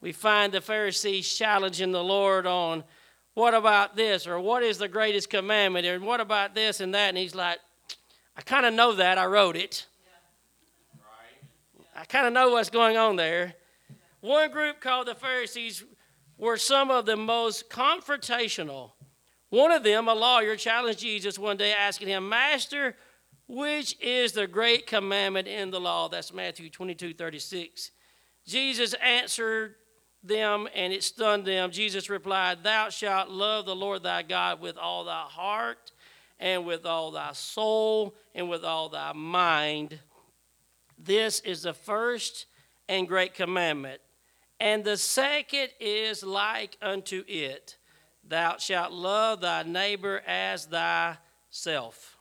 We 0.00 0.10
find 0.10 0.52
the 0.52 0.60
Pharisees 0.60 1.32
challenging 1.32 1.92
the 1.92 2.02
Lord 2.02 2.44
on 2.44 2.82
what 3.34 3.54
about 3.54 3.96
this 3.96 4.26
or 4.26 4.38
what 4.40 4.62
is 4.62 4.78
the 4.78 4.88
greatest 4.88 5.30
commandment 5.30 5.86
and 5.86 6.04
what 6.04 6.20
about 6.20 6.54
this 6.54 6.80
and 6.80 6.94
that 6.94 7.08
and 7.08 7.18
he's 7.18 7.34
like 7.34 7.58
I 8.36 8.40
kind 8.40 8.64
of 8.64 8.72
know 8.72 8.94
that 8.94 9.18
I 9.18 9.26
wrote 9.26 9.56
it. 9.56 9.86
I 11.94 12.04
kind 12.04 12.26
of 12.26 12.32
know 12.32 12.50
what's 12.50 12.70
going 12.70 12.96
on 12.96 13.16
there. 13.16 13.54
One 14.20 14.50
group 14.50 14.80
called 14.80 15.06
the 15.06 15.14
Pharisees 15.14 15.84
were 16.38 16.56
some 16.56 16.90
of 16.90 17.04
the 17.04 17.16
most 17.16 17.68
confrontational. 17.68 18.92
One 19.50 19.70
of 19.70 19.82
them, 19.82 20.08
a 20.08 20.14
lawyer, 20.14 20.56
challenged 20.56 21.00
Jesus 21.00 21.38
one 21.38 21.58
day, 21.58 21.72
asking 21.72 22.08
him, 22.08 22.28
Master, 22.28 22.96
which 23.46 24.00
is 24.00 24.32
the 24.32 24.46
great 24.46 24.86
commandment 24.86 25.46
in 25.46 25.70
the 25.70 25.80
law? 25.80 26.08
That's 26.08 26.32
Matthew 26.32 26.70
22 26.70 27.12
36. 27.12 27.90
Jesus 28.46 28.94
answered 28.94 29.74
them, 30.22 30.68
and 30.74 30.92
it 30.92 31.02
stunned 31.02 31.44
them. 31.44 31.70
Jesus 31.70 32.08
replied, 32.08 32.62
Thou 32.62 32.88
shalt 32.88 33.28
love 33.28 33.66
the 33.66 33.74
Lord 33.74 34.02
thy 34.02 34.22
God 34.22 34.60
with 34.60 34.76
all 34.76 35.04
thy 35.04 35.22
heart, 35.22 35.92
and 36.38 36.66
with 36.66 36.86
all 36.86 37.10
thy 37.10 37.32
soul, 37.32 38.14
and 38.34 38.48
with 38.48 38.64
all 38.64 38.88
thy 38.88 39.12
mind. 39.12 39.98
This 40.98 41.40
is 41.40 41.62
the 41.62 41.74
first 41.74 42.46
and 42.88 43.08
great 43.08 43.34
commandment. 43.34 44.00
And 44.60 44.84
the 44.84 44.96
second 44.96 45.70
is 45.80 46.22
like 46.22 46.76
unto 46.80 47.24
it 47.26 47.76
Thou 48.24 48.56
shalt 48.58 48.92
love 48.92 49.40
thy 49.40 49.64
neighbor 49.64 50.22
as 50.26 50.66
thyself. 50.66 52.16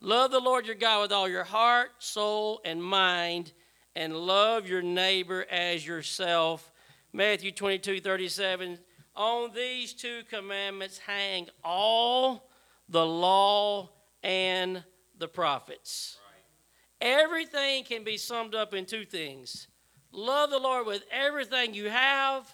Love 0.00 0.30
the 0.30 0.38
Lord 0.38 0.66
your 0.66 0.74
God 0.74 1.02
with 1.02 1.12
all 1.12 1.28
your 1.28 1.44
heart, 1.44 1.90
soul, 1.98 2.60
and 2.64 2.82
mind, 2.82 3.52
and 3.98 4.16
love 4.16 4.68
your 4.68 4.80
neighbor 4.80 5.44
as 5.50 5.84
yourself. 5.84 6.70
Matthew 7.12 7.50
22 7.50 7.98
37. 7.98 8.78
On 9.16 9.50
these 9.52 9.92
two 9.92 10.22
commandments 10.30 10.98
hang 10.98 11.48
all 11.64 12.48
the 12.88 13.04
law 13.04 13.90
and 14.22 14.84
the 15.18 15.26
prophets. 15.26 16.16
Everything 17.00 17.82
can 17.82 18.04
be 18.04 18.16
summed 18.16 18.54
up 18.54 18.72
in 18.72 18.86
two 18.86 19.04
things 19.04 19.66
Love 20.12 20.50
the 20.50 20.58
Lord 20.58 20.86
with 20.86 21.02
everything 21.10 21.74
you 21.74 21.90
have 21.90 22.48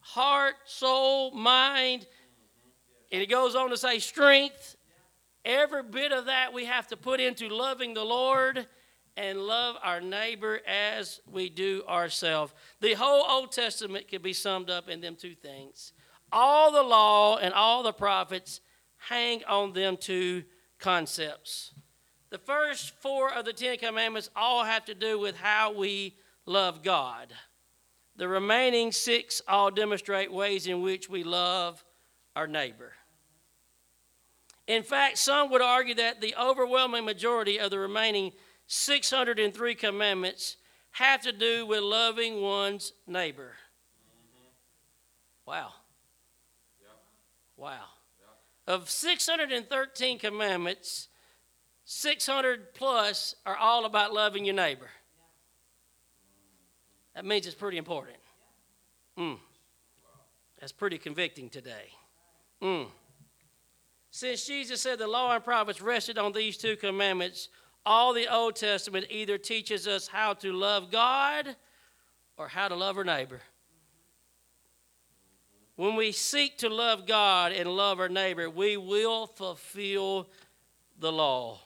heart, 0.00 0.54
soul, 0.66 1.30
mind. 1.30 2.06
And 3.12 3.22
it 3.22 3.30
goes 3.30 3.54
on 3.54 3.70
to 3.70 3.76
say 3.76 4.00
strength. 4.00 4.76
Every 5.44 5.84
bit 5.84 6.10
of 6.10 6.26
that 6.26 6.52
we 6.52 6.64
have 6.64 6.88
to 6.88 6.96
put 6.96 7.20
into 7.20 7.48
loving 7.48 7.94
the 7.94 8.04
Lord 8.04 8.66
and 9.16 9.40
love 9.40 9.76
our 9.82 10.00
neighbor 10.00 10.60
as 10.66 11.20
we 11.30 11.48
do 11.48 11.82
ourselves. 11.88 12.52
The 12.80 12.94
whole 12.94 13.24
Old 13.28 13.52
Testament 13.52 14.08
can 14.08 14.22
be 14.22 14.32
summed 14.32 14.70
up 14.70 14.88
in 14.88 15.00
them 15.00 15.16
two 15.16 15.34
things. 15.34 15.92
All 16.32 16.70
the 16.70 16.82
law 16.82 17.36
and 17.38 17.54
all 17.54 17.82
the 17.82 17.92
prophets 17.92 18.60
hang 18.96 19.42
on 19.44 19.72
them 19.72 19.96
two 19.96 20.44
concepts. 20.78 21.72
The 22.30 22.38
first 22.38 22.92
four 23.00 23.32
of 23.32 23.44
the 23.44 23.52
Ten 23.52 23.78
Commandments 23.78 24.30
all 24.34 24.64
have 24.64 24.84
to 24.86 24.94
do 24.94 25.18
with 25.18 25.36
how 25.36 25.72
we 25.72 26.16
love 26.44 26.82
God. 26.82 27.32
The 28.16 28.28
remaining 28.28 28.92
six 28.92 29.40
all 29.46 29.70
demonstrate 29.70 30.32
ways 30.32 30.66
in 30.66 30.82
which 30.82 31.08
we 31.08 31.22
love 31.22 31.84
our 32.34 32.46
neighbor. 32.46 32.92
In 34.66 34.82
fact, 34.82 35.18
some 35.18 35.50
would 35.50 35.62
argue 35.62 35.94
that 35.94 36.20
the 36.20 36.34
overwhelming 36.40 37.04
majority 37.04 37.60
of 37.60 37.70
the 37.70 37.78
remaining 37.78 38.32
603 38.66 39.74
commandments 39.74 40.56
have 40.92 41.22
to 41.22 41.32
do 41.32 41.66
with 41.66 41.80
loving 41.80 42.40
one's 42.40 42.92
neighbor. 43.06 43.52
Wow. 45.46 45.72
Wow. 47.56 47.84
Of 48.66 48.90
613 48.90 50.18
commandments, 50.18 51.08
600 51.84 52.74
plus 52.74 53.36
are 53.46 53.56
all 53.56 53.84
about 53.84 54.12
loving 54.12 54.44
your 54.44 54.54
neighbor. 54.54 54.88
That 57.14 57.24
means 57.24 57.46
it's 57.46 57.54
pretty 57.54 57.78
important. 57.78 58.16
Mm. 59.16 59.38
That's 60.58 60.72
pretty 60.72 60.98
convicting 60.98 61.48
today. 61.48 61.90
Mm. 62.60 62.88
Since 64.10 64.46
Jesus 64.46 64.80
said 64.80 64.98
the 64.98 65.06
law 65.06 65.34
and 65.34 65.44
prophets 65.44 65.80
rested 65.80 66.18
on 66.18 66.32
these 66.32 66.56
two 66.56 66.76
commandments, 66.76 67.48
all 67.86 68.12
the 68.12 68.26
Old 68.30 68.56
Testament 68.56 69.06
either 69.08 69.38
teaches 69.38 69.86
us 69.86 70.08
how 70.08 70.34
to 70.34 70.52
love 70.52 70.90
God 70.90 71.54
or 72.36 72.48
how 72.48 72.66
to 72.68 72.74
love 72.74 72.98
our 72.98 73.04
neighbor. 73.04 73.40
When 75.76 75.94
we 75.94 76.10
seek 76.10 76.58
to 76.58 76.68
love 76.68 77.06
God 77.06 77.52
and 77.52 77.68
love 77.68 78.00
our 78.00 78.08
neighbor, 78.08 78.50
we 78.50 78.76
will 78.76 79.26
fulfill 79.26 80.28
the 80.98 81.12
law. 81.12 81.60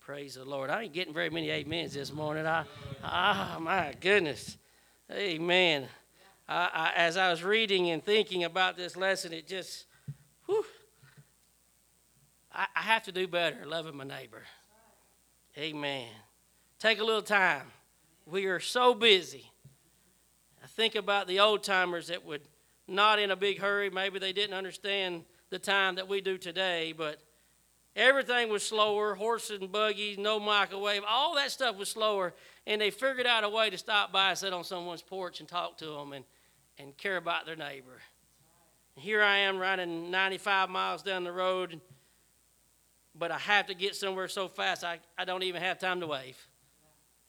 Praise 0.00 0.34
the 0.34 0.44
Lord. 0.44 0.70
I 0.70 0.82
ain't 0.82 0.92
getting 0.92 1.14
very 1.14 1.30
many 1.30 1.50
amens 1.50 1.94
this 1.94 2.12
morning. 2.12 2.46
I, 2.46 2.64
ah, 3.02 3.58
my 3.60 3.94
goodness. 4.00 4.58
Amen. 5.10 5.88
I, 6.48 6.68
I, 6.72 6.92
as 6.96 7.16
I 7.16 7.30
was 7.30 7.42
reading 7.42 7.90
and 7.90 8.04
thinking 8.04 8.44
about 8.44 8.76
this 8.76 8.96
lesson, 8.96 9.32
it 9.32 9.46
just, 9.46 9.86
whew, 10.46 10.64
I, 12.52 12.66
I 12.74 12.82
have 12.82 13.04
to 13.04 13.12
do 13.12 13.26
better 13.26 13.64
loving 13.66 13.96
my 13.96 14.04
neighbor. 14.04 14.42
Amen. 15.58 16.08
Take 16.78 16.98
a 16.98 17.04
little 17.04 17.22
time. 17.22 17.66
We 18.26 18.46
are 18.46 18.60
so 18.60 18.94
busy. 18.94 19.50
I 20.62 20.66
think 20.66 20.94
about 20.94 21.28
the 21.28 21.40
old 21.40 21.62
timers 21.62 22.08
that 22.08 22.24
would 22.24 22.42
not 22.86 23.18
in 23.18 23.30
a 23.30 23.36
big 23.36 23.60
hurry. 23.60 23.88
Maybe 23.88 24.18
they 24.18 24.32
didn't 24.32 24.54
understand 24.54 25.24
the 25.50 25.58
time 25.58 25.94
that 25.94 26.08
we 26.08 26.20
do 26.20 26.36
today, 26.38 26.92
but 26.96 27.20
Everything 27.96 28.50
was 28.50 28.62
slower, 28.62 29.14
horses 29.14 29.58
and 29.58 29.72
buggies, 29.72 30.18
no 30.18 30.38
microwave, 30.38 31.02
all 31.08 31.34
that 31.36 31.50
stuff 31.50 31.78
was 31.78 31.88
slower. 31.88 32.34
And 32.66 32.78
they 32.78 32.90
figured 32.90 33.26
out 33.26 33.42
a 33.42 33.48
way 33.48 33.70
to 33.70 33.78
stop 33.78 34.12
by 34.12 34.30
and 34.30 34.38
sit 34.38 34.52
on 34.52 34.64
someone's 34.64 35.00
porch 35.00 35.40
and 35.40 35.48
talk 35.48 35.78
to 35.78 35.86
them 35.86 36.12
and, 36.12 36.24
and 36.78 36.94
care 36.98 37.16
about 37.16 37.46
their 37.46 37.56
neighbor. 37.56 38.02
Here 38.96 39.22
I 39.22 39.38
am 39.38 39.56
riding 39.56 40.10
95 40.10 40.68
miles 40.68 41.02
down 41.02 41.24
the 41.24 41.32
road, 41.32 41.80
but 43.18 43.30
I 43.30 43.38
have 43.38 43.66
to 43.66 43.74
get 43.74 43.96
somewhere 43.96 44.28
so 44.28 44.48
fast 44.48 44.84
I, 44.84 44.98
I 45.16 45.24
don't 45.24 45.42
even 45.42 45.62
have 45.62 45.78
time 45.78 46.00
to 46.00 46.06
wave. 46.06 46.36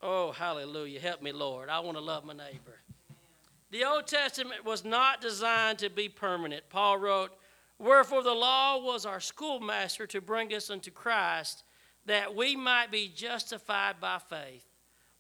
Oh, 0.01 0.31
hallelujah. 0.31 0.99
Help 0.99 1.21
me, 1.21 1.31
Lord. 1.31 1.69
I 1.69 1.79
want 1.79 1.97
to 1.97 2.03
love 2.03 2.23
my 2.23 2.33
neighbor. 2.33 2.79
The 3.71 3.83
Old 3.83 4.07
Testament 4.07 4.63
was 4.63 4.85
not 4.85 5.21
designed 5.21 5.79
to 5.79 5.89
be 5.89 6.07
permanent. 6.07 6.69
Paul 6.69 6.97
wrote, 6.97 7.31
Wherefore 7.79 8.23
the 8.23 8.33
law 8.33 8.77
was 8.79 9.05
our 9.05 9.19
schoolmaster 9.19 10.07
to 10.07 10.21
bring 10.21 10.53
us 10.53 10.69
unto 10.69 10.89
Christ, 10.89 11.63
that 12.05 12.35
we 12.35 12.55
might 12.55 12.91
be 12.91 13.11
justified 13.13 13.99
by 13.99 14.19
faith. 14.19 14.65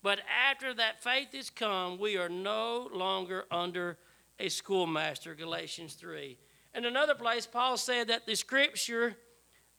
But 0.01 0.19
after 0.49 0.73
that 0.73 1.03
faith 1.03 1.33
is 1.33 1.49
come, 1.49 1.99
we 1.99 2.17
are 2.17 2.29
no 2.29 2.89
longer 2.93 3.45
under 3.51 3.97
a 4.39 4.49
schoolmaster, 4.49 5.35
Galatians 5.35 5.95
3. 5.95 6.37
In 6.75 6.85
another 6.85 7.15
place, 7.15 7.45
Paul 7.45 7.77
said 7.77 8.07
that 8.07 8.25
the 8.25 8.35
scripture 8.35 9.17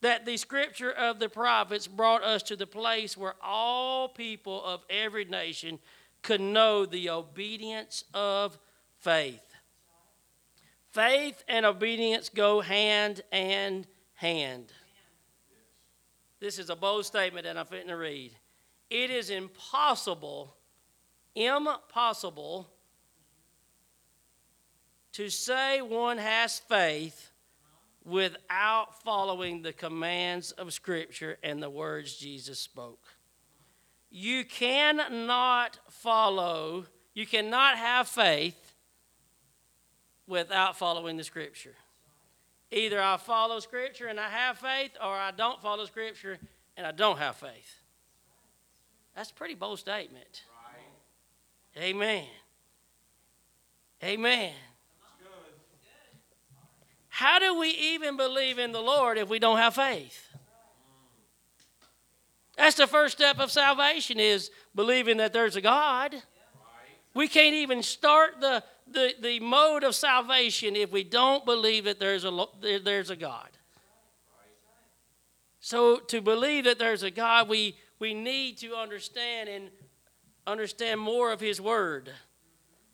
that 0.01 0.25
the 0.25 0.37
scripture 0.37 0.91
of 0.91 1.19
the 1.19 1.29
prophets 1.29 1.87
brought 1.87 2.23
us 2.23 2.43
to 2.45 2.57
the 2.57 2.67
place 2.67 3.17
where 3.17 3.35
all 3.43 4.09
people 4.09 4.65
of 4.65 4.83
every 4.89 5.25
nation 5.25 5.79
could 6.23 6.41
know 6.41 6.87
the 6.87 7.11
obedience 7.11 8.05
of 8.15 8.59
faith. 8.99 9.41
Faith 10.93 11.43
and 11.49 11.67
obedience 11.67 12.29
go 12.29 12.61
hand 12.61 13.23
and 13.33 13.87
hand. 14.15 14.73
This 16.41 16.59
is 16.59 16.71
a 16.71 16.77
bold 16.77 17.05
statement 17.05 17.45
that 17.45 17.57
I'm 17.57 17.67
fitting 17.67 17.89
to 17.89 17.97
read. 17.97 18.33
It 18.91 19.11
is 19.11 19.31
impossible, 19.31 20.57
impossible, 21.35 22.69
to 25.13 25.29
say 25.29 25.83
one 25.83 26.19
has 26.19 26.61
faith 26.61 27.33
without 28.09 29.03
following 29.03 29.63
the 29.63 29.73
commands 29.73 30.53
of 30.53 30.73
Scripture 30.73 31.37
and 31.43 31.63
the 31.63 31.71
words 31.71 32.17
Jesus 32.17 32.59
spoke. 32.59 33.05
You 34.11 34.45
cannot 34.45 35.79
follow, 35.91 36.87
you 37.15 37.27
cannot 37.27 37.77
have 37.77 38.09
faith 38.09 38.75
without 40.27 40.79
following 40.79 41.17
the 41.17 41.25
Scripture. 41.25 41.75
Either 42.71 43.01
I 43.01 43.17
follow 43.19 43.61
Scripture 43.61 44.07
and 44.07 44.19
I 44.19 44.29
have 44.29 44.59
faith, 44.59 44.93
or 45.03 45.13
I 45.13 45.31
don't 45.31 45.61
follow 45.61 45.85
Scripture 45.85 46.39
and 46.77 46.87
I 46.87 46.93
don't 46.93 47.19
have 47.19 47.37
faith. 47.37 47.83
That's 49.15 49.31
a 49.31 49.35
pretty 49.35 49.55
bold 49.55 49.79
statement. 49.79 50.45
Right. 51.77 51.85
Amen. 51.85 52.27
Amen. 54.03 54.53
How 57.19 57.41
do 57.41 57.59
we 57.59 57.71
even 57.71 58.17
believe 58.17 58.61
in 58.61 58.71
the 58.71 58.81
Lord 58.81 59.19
if 59.19 59.29
we 59.29 59.41
don't 59.41 59.57
have 59.57 59.75
faith? 59.75 60.29
That's 62.57 62.77
the 62.77 62.87
first 62.87 63.17
step 63.17 63.41
of 63.41 63.51
salvation 63.51 64.21
is 64.21 64.53
believing 64.73 65.17
that 65.17 65.33
there's 65.33 65.57
a 65.57 65.61
God. 65.61 66.15
We 67.15 67.27
can't 67.27 67.57
even 67.57 67.83
start 67.83 68.41
the, 68.41 68.63
the, 68.87 69.15
the 69.21 69.41
mode 69.41 69.83
of 69.83 69.97
salvation 69.97 70.77
if 70.77 70.93
we 70.93 71.03
don't 71.03 71.45
believe 71.45 71.87
that 71.87 71.99
there's 71.99 72.25
a, 72.25 72.47
there's 72.85 73.11
a 73.11 73.17
God. 73.17 73.49
So 75.59 75.97
to 75.97 76.21
believe 76.21 76.67
that 76.67 76.79
there's 76.79 77.03
a 77.03 77.11
God, 77.11 77.49
we, 77.49 77.75
we 77.99 78.15
need 78.15 78.59
to 78.59 78.77
understand 78.77 79.49
and 79.49 79.71
understand 80.47 81.01
more 81.01 81.33
of 81.33 81.41
His 81.41 81.61
Word. 81.61 82.13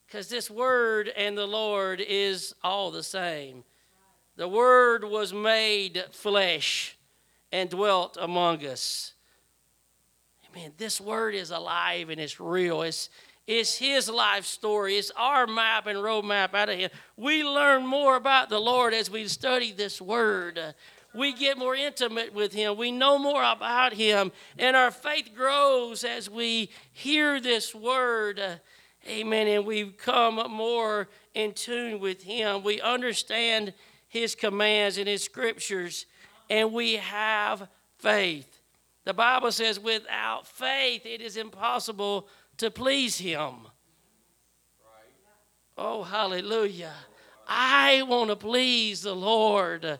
Because 0.07 0.31
this 0.31 0.50
Word 0.50 1.12
and 1.14 1.37
the 1.37 1.47
Lord 1.47 2.00
is 2.00 2.54
all 2.64 2.90
the 2.90 3.02
same. 3.02 3.64
The 4.37 4.49
Word 4.49 5.05
was 5.05 5.33
made 5.33 6.05
flesh 6.11 6.97
and 7.53 7.70
dwelt 7.70 8.16
among 8.20 8.64
us. 8.66 9.14
Man, 10.55 10.73
this 10.77 11.01
Word 11.01 11.35
is 11.35 11.51
alive 11.51 12.11
and 12.11 12.20
it's 12.20 12.40
real. 12.40 12.83
It's, 12.83 13.11
it's 13.47 13.77
his 13.77 14.09
life 14.09 14.44
story. 14.44 14.97
It's 14.97 15.12
our 15.16 15.47
map 15.47 15.87
and 15.87 15.99
roadmap 15.99 16.55
out 16.55 16.68
of 16.68 16.79
him. 16.79 16.90
We 17.16 17.44
learn 17.44 17.87
more 17.87 18.16
about 18.16 18.49
the 18.49 18.61
Lord 18.61 18.94
as 18.94 19.11
we 19.11 19.29
study 19.29 19.73
this 19.73 20.01
word. 20.01 20.59
We 21.14 21.33
get 21.33 21.59
more 21.59 21.77
intimate 21.77 22.35
with 22.35 22.53
him. 22.53 22.77
We 22.77 22.90
know 22.90 23.18
more 23.18 23.44
about 23.44 23.92
him. 23.92 24.33
And 24.59 24.77
our 24.77 24.90
faith 24.90 25.31
grows 25.35 26.03
as 26.03 26.29
we 26.29 26.70
hear 26.92 27.40
this 27.40 27.75
word. 27.75 28.40
Amen. 29.07 29.47
And 29.47 29.66
we 29.66 29.90
come 29.90 30.37
more 30.51 31.09
in 31.35 31.53
tune 31.53 32.01
with 32.01 32.23
him. 32.23 32.64
We 32.64 32.81
understand 32.81 33.75
his 34.14 34.35
commands 34.35 34.96
and 34.96 35.09
his 35.09 35.22
scriptures. 35.22 36.07
And 36.48 36.72
we 36.72 36.94
have 36.94 37.68
faith. 37.98 38.61
The 39.05 39.12
Bible 39.12 39.53
says, 39.53 39.79
without 39.79 40.46
faith, 40.46 41.05
it 41.05 41.20
is 41.20 41.37
impossible 41.37 42.29
to 42.59 42.70
please 42.70 43.18
Him. 43.18 43.55
Oh, 45.77 46.05
hallelujah. 46.05 46.92
I 47.48 48.03
want 48.03 48.31
to 48.31 48.37
please 48.37 49.03
the 49.03 49.14
Lord. 49.14 49.98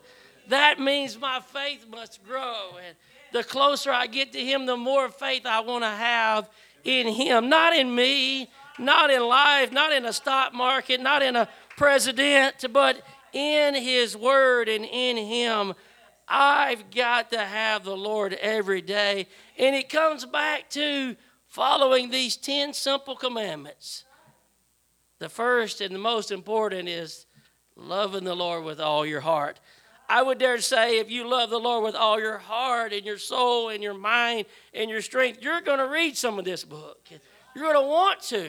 That 0.49 0.79
means 0.79 1.19
my 1.19 1.41
faith 1.41 1.87
must 1.91 2.25
grow. 2.25 2.77
And 2.87 2.97
the 3.33 3.43
closer 3.43 3.91
I 3.91 4.07
get 4.07 4.33
to 4.33 4.39
Him, 4.39 4.65
the 4.65 4.77
more 4.77 5.09
faith 5.09 5.45
I 5.45 5.61
want 5.61 5.83
to 5.83 5.91
have 5.91 6.49
in 6.85 7.09
Him. 7.09 7.49
Not 7.49 7.75
in 7.75 7.95
me, 7.95 8.49
not 8.79 9.11
in 9.11 9.27
life, 9.27 9.73
not 9.73 9.93
in 9.93 10.05
a 10.07 10.13
stock 10.13 10.55
market, 10.55 11.01
not 11.01 11.23
in 11.23 11.37
a 11.37 11.49
president, 11.77 12.65
but 12.73 13.03
in 13.35 13.75
His 13.75 14.17
Word 14.17 14.69
and 14.69 14.85
in 14.85 15.17
Him. 15.17 15.75
I've 16.27 16.91
got 16.91 17.31
to 17.33 17.39
have 17.39 17.85
the 17.85 17.97
Lord 17.97 18.33
every 18.35 18.81
day. 18.81 19.27
And 19.59 19.77
it 19.77 19.89
comes 19.91 20.25
back 20.25 20.71
to 20.71 21.17
following 21.47 22.11
these 22.11 22.37
10 22.37 22.73
simple 22.73 23.15
commandments. 23.15 24.05
The 25.19 25.29
first 25.29 25.81
and 25.81 25.95
the 25.95 25.99
most 25.99 26.31
important 26.31 26.89
is 26.89 27.27
loving 27.77 28.25
the 28.25 28.35
Lord 28.35 28.65
with 28.65 28.81
all 28.81 29.05
your 29.05 29.21
heart. 29.21 29.61
I 30.09 30.23
would 30.23 30.39
dare 30.39 30.61
say 30.61 30.99
if 30.99 31.11
you 31.11 31.29
love 31.29 31.51
the 31.51 31.59
Lord 31.59 31.85
with 31.85 31.95
all 31.95 32.21
your 32.21 32.39
heart 32.39 32.93
and 32.93 33.05
your 33.05 33.19
soul 33.19 33.71
and 33.71 33.83
your 33.83 33.95
mind 33.95 34.47
and 34.75 34.91
your 34.91 35.01
strength, 35.01 35.41
you're 35.43 35.61
going 35.61 35.79
to 35.79 35.89
read 35.89 36.17
some 36.17 36.39
of 36.39 36.45
this 36.45 36.65
book. 36.65 37.09
You're 37.55 37.73
going 37.73 37.85
to 37.85 37.89
want 37.89 38.21
to. 38.23 38.49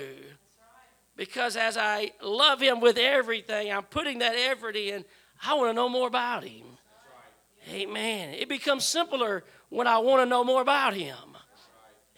Because 1.15 1.56
as 1.56 1.78
I 1.78 2.12
love 2.21 2.62
Him 2.62 2.80
with 2.80 2.97
everything, 2.97 3.71
I'm 3.71 3.84
putting 3.84 4.19
that 4.19 4.36
effort 4.36 4.75
in. 4.75 5.06
I 5.45 5.54
want 5.54 5.69
to 5.69 5.73
know 5.73 5.89
more 5.89 6.08
about 6.08 6.43
Him. 6.43 6.65
Amen. 7.71 8.34
It 8.34 8.49
becomes 8.49 8.86
simpler 8.86 9.43
when 9.69 9.88
I 9.88 9.97
want 9.99 10.21
to 10.21 10.25
know 10.25 10.43
more 10.43 10.62
about 10.62 10.93
Him. 10.93 11.15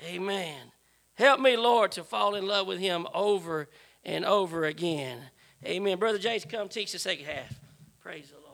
Amen. 0.06 0.72
Help 1.16 1.40
me, 1.40 1.58
Lord, 1.58 1.92
to 1.94 2.04
fall 2.04 2.36
in 2.36 2.46
love 2.46 2.68
with 2.68 2.80
him 2.80 3.08
over 3.12 3.68
and 4.06 4.24
over 4.24 4.66
again. 4.66 5.20
Amen. 5.66 5.98
Brother 5.98 6.20
James, 6.20 6.46
come 6.46 6.70
teach 6.70 6.92
the 6.92 7.00
second 7.00 7.26
half. 7.26 7.52
Praise 8.02 8.30
the 8.30 8.36
Lord. 8.36 8.46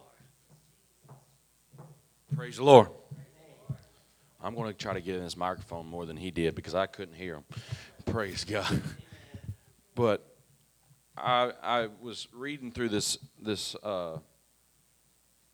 Praise 2.38 2.56
the 2.56 2.63
Lord. 2.63 2.88
I'm 4.41 4.56
going 4.56 4.71
to 4.71 4.77
try 4.77 4.93
to 4.93 5.01
get 5.01 5.15
in 5.15 5.23
this 5.23 5.36
microphone 5.36 5.88
more 5.88 6.06
than 6.06 6.15
he 6.15 6.32
did 6.32 6.56
because 6.56 6.73
I 6.73 6.86
couldn't 6.86 7.15
hear 7.15 7.36
him. 7.36 7.43
Praise 8.06 8.45
God. 8.45 8.82
I 11.23 11.53
I 11.63 11.88
was 12.01 12.27
reading 12.33 12.71
through 12.71 12.89
this 12.89 13.17
this 13.41 13.75
uh, 13.75 14.17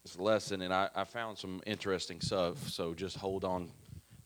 this 0.03 0.17
lesson 0.17 0.61
and 0.61 0.73
I, 0.73 0.89
I 0.95 1.03
found 1.03 1.37
some 1.37 1.61
interesting 1.65 2.21
stuff. 2.21 2.69
So 2.69 2.93
just 2.93 3.17
hold 3.17 3.45
on 3.45 3.71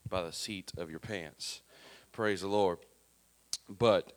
by 0.10 0.24
the 0.24 0.32
seat 0.32 0.72
of 0.78 0.90
your 0.90 1.00
pants. 1.00 1.62
Praise 2.12 2.42
the 2.42 2.48
Lord. 2.48 2.78
But 3.68 4.14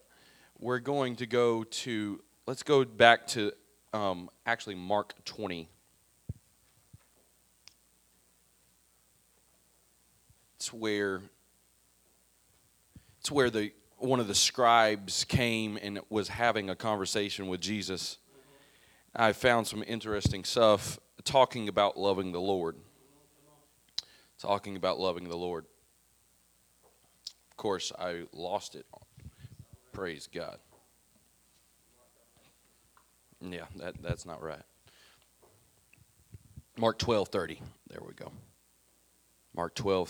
we're 0.58 0.78
going 0.78 1.16
to 1.16 1.26
go 1.26 1.64
to, 1.64 2.20
let's 2.46 2.62
go 2.62 2.84
back 2.84 3.26
to 3.28 3.52
um, 3.92 4.30
actually 4.44 4.74
Mark 4.74 5.14
20. 5.24 5.68
It's 10.56 10.72
where 10.72 11.22
it's 13.20 13.30
where 13.30 13.50
the 13.50 13.72
one 13.98 14.20
of 14.20 14.28
the 14.28 14.34
scribes 14.34 15.24
came 15.24 15.78
and 15.80 16.00
was 16.10 16.28
having 16.28 16.70
a 16.70 16.76
conversation 16.76 17.48
with 17.48 17.60
Jesus. 17.60 18.18
I 19.14 19.32
found 19.32 19.66
some 19.66 19.82
interesting 19.86 20.44
stuff 20.44 20.98
talking 21.24 21.68
about 21.68 21.98
loving 21.98 22.32
the 22.32 22.40
Lord. 22.40 22.76
Talking 24.38 24.76
about 24.76 24.98
loving 24.98 25.28
the 25.28 25.36
Lord. 25.36 25.64
Of 27.50 27.56
course, 27.56 27.90
I 27.98 28.24
lost 28.32 28.74
it. 28.74 28.84
Praise 29.92 30.28
God. 30.32 30.58
Yeah, 33.40 33.64
that, 33.76 34.02
that's 34.02 34.26
not 34.26 34.42
right. 34.42 34.62
Mark 36.78 36.98
12 36.98 37.28
30. 37.28 37.60
There 37.88 38.00
we 38.06 38.12
go. 38.12 38.30
Mark 39.54 39.74
12 39.74 40.08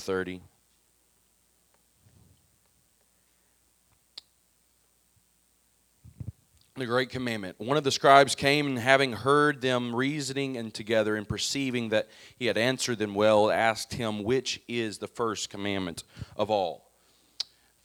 the 6.81 6.87
great 6.87 7.09
commandment. 7.09 7.59
One 7.59 7.77
of 7.77 7.85
the 7.85 7.91
scribes 7.91 8.35
came 8.35 8.67
and 8.67 8.79
having 8.79 9.13
heard 9.13 9.61
them 9.61 9.95
reasoning 9.95 10.57
and 10.57 10.73
together 10.73 11.17
and 11.17 11.29
perceiving 11.29 11.89
that 11.89 12.09
he 12.39 12.47
had 12.47 12.59
answered 12.59 12.99
them 12.99 13.15
well, 13.15 13.51
asked 13.51 13.95
him, 13.95 14.23
Which 14.23 14.61
is 14.69 14.99
the 14.99 15.07
first 15.07 15.49
commandment 15.49 16.05
of 16.37 16.51
all? 16.51 16.91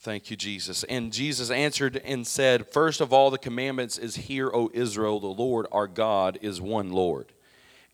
Thank 0.00 0.30
you, 0.30 0.36
Jesus. 0.36 0.84
And 0.84 1.12
Jesus 1.12 1.50
answered 1.50 2.02
and 2.04 2.26
said, 2.26 2.68
First 2.68 3.00
of 3.00 3.12
all 3.12 3.30
the 3.30 3.38
commandments 3.38 3.98
is, 3.98 4.16
Hear, 4.16 4.50
O 4.52 4.70
Israel, 4.74 5.20
the 5.20 5.28
Lord 5.28 5.66
our 5.72 5.86
God 5.86 6.38
is 6.42 6.60
one 6.60 6.90
Lord. 6.90 7.32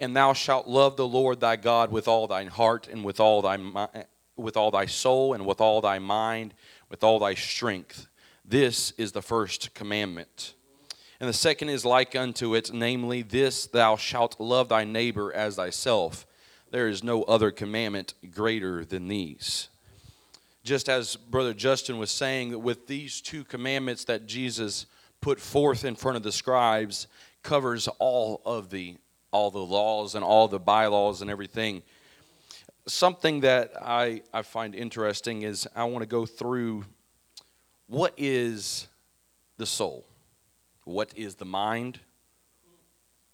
And 0.01 0.17
thou 0.17 0.33
shalt 0.33 0.67
love 0.67 0.97
the 0.97 1.07
Lord 1.07 1.41
thy 1.41 1.57
God 1.57 1.93
with 1.93 2.09
all 2.09 2.27
thine 2.27 2.47
heart 2.47 2.89
and 2.89 3.05
with 3.05 3.21
all 3.21 3.43
thy, 3.43 3.59
with 4.37 4.57
all 4.57 4.71
thy 4.71 4.87
soul 4.87 5.35
and 5.35 5.45
with 5.45 5.61
all 5.61 5.81
thy 5.81 5.99
mind, 5.99 6.55
with 6.89 7.05
all 7.05 7.19
thy 7.19 7.35
strength. 7.35 8.09
This 8.45 8.93
is 8.93 9.13
the 9.13 9.23
first 9.23 9.75
commandment. 9.75 10.55
And 11.21 11.29
the 11.29 11.35
second 11.35 11.69
is 11.69 11.85
like 11.85 12.15
unto 12.15 12.55
it, 12.55 12.73
namely, 12.73 13.23
this 13.23 13.67
thou 13.67 13.97
shalt 13.97 14.39
love 14.39 14.69
thy 14.69 14.85
neighbor 14.85 15.33
as 15.33 15.57
thyself. 15.57 16.27
There 16.71 16.89
is 16.89 17.03
no 17.03 17.23
other 17.25 17.51
commandment 17.51 18.15
greater 18.31 18.85
than 18.85 19.09
these 19.09 19.69
just 20.69 20.91
as 20.91 21.17
Brother 21.17 21.55
Justin 21.55 21.97
was 21.97 22.11
saying, 22.11 22.51
that 22.51 22.59
with 22.59 22.87
these 22.87 23.23
two 23.23 23.43
commandments 23.43 24.05
that 24.05 24.27
Jesus 24.27 24.85
put 25.23 25.41
forth 25.41 25.83
in 25.83 25.97
front 25.97 26.19
of 26.19 26.23
the 26.23 26.31
scribes, 26.31 27.07
covers 27.43 27.89
all 27.99 28.43
of 28.45 28.69
the 28.69 28.97
all 29.31 29.51
the 29.51 29.59
laws 29.59 30.15
and 30.15 30.25
all 30.25 30.49
the 30.49 30.59
bylaws 30.59 31.21
and 31.21 31.31
everything. 31.31 31.83
Something 32.87 33.41
that 33.41 33.73
I, 33.81 34.23
I 34.33 34.41
find 34.41 34.75
interesting 34.75 35.43
is 35.43 35.69
I 35.77 35.85
want 35.85 36.03
to 36.03 36.09
go 36.09 36.25
through 36.25 36.87
what 37.89 38.15
is 38.17 38.89
the 39.59 39.67
soul, 39.67 40.07
what 40.89 41.13
is 41.15 41.35
the 41.35 41.45
mind, 41.45 42.01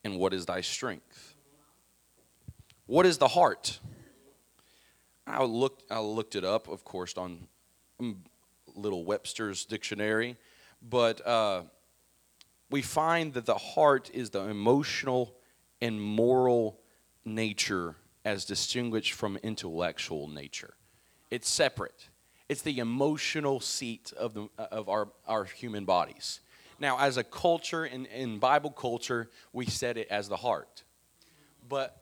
and 0.03 0.19
what 0.19 0.35
is 0.35 0.45
thy 0.45 0.61
strength. 0.61 1.37
What 2.87 3.07
is 3.07 3.19
the 3.19 3.29
heart? 3.29 3.79
I 5.27 5.45
looked, 5.45 5.91
I 5.91 6.01
looked 6.01 6.35
it 6.35 6.45
up, 6.45 6.69
of 6.69 6.85
course, 6.85 7.15
on 7.17 7.47
little 8.75 9.05
Webster's 9.05 9.65
dictionary, 9.65 10.37
but 10.83 11.25
uh, 11.27 11.63
we 12.71 12.83
find 12.83 13.33
that 13.35 13.47
the 13.47 13.55
heart 13.55 14.11
is 14.13 14.31
the 14.31 14.43
emotional 14.49 15.37
and 15.81 16.03
moral 16.03 16.81
nature 17.25 17.95
as 18.25 18.45
distinguished 18.45 19.13
from 19.13 19.37
intellectual 19.39 20.27
nature. 20.27 20.75
It's 21.31 21.49
separate. 21.49 22.09
It's 22.49 22.63
the 22.63 22.79
emotional 22.81 23.61
seat 23.61 24.13
of, 24.17 24.35
the, 24.35 24.49
of 24.59 24.89
our, 24.89 25.09
our 25.27 25.45
human 25.45 25.85
bodies. 25.85 26.41
Now, 26.81 26.99
as 26.99 27.17
a 27.17 27.25
culture, 27.25 27.87
in, 27.87 28.07
in 28.07 28.39
Bible 28.39 28.71
culture, 28.71 29.31
we 29.53 29.67
said 29.67 29.97
it 29.97 30.09
as 30.11 30.29
the 30.29 30.37
heart. 30.37 30.83
But 31.69 31.97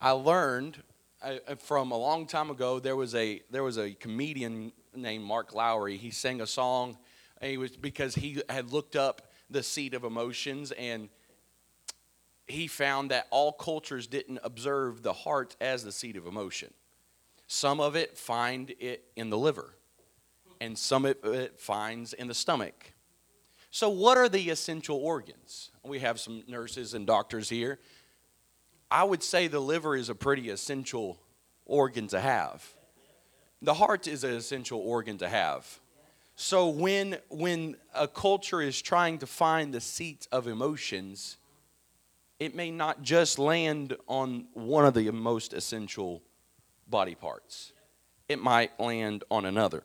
I 0.00 0.10
learned 0.10 0.82
uh, 1.22 1.36
uh, 1.48 1.54
from 1.56 1.90
a 1.90 1.96
long 1.96 2.26
time 2.26 2.50
ago, 2.50 2.78
there 2.78 2.96
was 2.96 3.14
a 3.14 3.42
there 3.50 3.62
was 3.62 3.78
a 3.78 3.92
comedian 3.92 4.72
named 4.94 5.24
Mark 5.24 5.54
Lowry. 5.54 5.96
He 5.96 6.10
sang 6.10 6.40
a 6.40 6.46
song. 6.46 6.98
he 7.40 7.56
was 7.56 7.76
because 7.76 8.14
he 8.14 8.42
had 8.48 8.72
looked 8.72 8.96
up 8.96 9.32
the 9.48 9.62
seat 9.62 9.94
of 9.94 10.04
emotions 10.04 10.72
and 10.72 11.08
he 12.46 12.66
found 12.66 13.10
that 13.10 13.26
all 13.30 13.52
cultures 13.52 14.06
didn't 14.06 14.38
observe 14.44 15.02
the 15.02 15.12
heart 15.12 15.56
as 15.60 15.82
the 15.82 15.92
seat 15.92 16.16
of 16.16 16.26
emotion. 16.26 16.72
Some 17.48 17.80
of 17.80 17.96
it 17.96 18.16
find 18.16 18.74
it 18.78 19.04
in 19.16 19.30
the 19.30 19.38
liver, 19.38 19.74
and 20.60 20.78
some 20.78 21.04
of 21.04 21.16
it 21.24 21.60
finds 21.60 22.12
in 22.12 22.28
the 22.28 22.34
stomach. 22.34 22.92
So, 23.76 23.90
what 23.90 24.16
are 24.16 24.30
the 24.30 24.48
essential 24.48 24.96
organs? 24.96 25.70
We 25.84 25.98
have 25.98 26.18
some 26.18 26.42
nurses 26.48 26.94
and 26.94 27.06
doctors 27.06 27.50
here. 27.50 27.78
I 28.90 29.04
would 29.04 29.22
say 29.22 29.48
the 29.48 29.60
liver 29.60 29.94
is 29.94 30.08
a 30.08 30.14
pretty 30.14 30.48
essential 30.48 31.20
organ 31.66 32.06
to 32.08 32.18
have. 32.18 32.66
The 33.60 33.74
heart 33.74 34.08
is 34.08 34.24
an 34.24 34.32
essential 34.32 34.80
organ 34.80 35.18
to 35.18 35.28
have. 35.28 35.78
So 36.36 36.68
when 36.68 37.18
when 37.28 37.76
a 37.94 38.08
culture 38.08 38.62
is 38.62 38.80
trying 38.80 39.18
to 39.18 39.26
find 39.26 39.74
the 39.74 39.82
seat 39.82 40.26
of 40.32 40.46
emotions, 40.46 41.36
it 42.40 42.54
may 42.54 42.70
not 42.70 43.02
just 43.02 43.38
land 43.38 43.94
on 44.08 44.46
one 44.54 44.86
of 44.86 44.94
the 44.94 45.10
most 45.10 45.52
essential 45.52 46.22
body 46.88 47.14
parts. 47.14 47.74
It 48.26 48.42
might 48.42 48.80
land 48.80 49.22
on 49.30 49.44
another. 49.44 49.82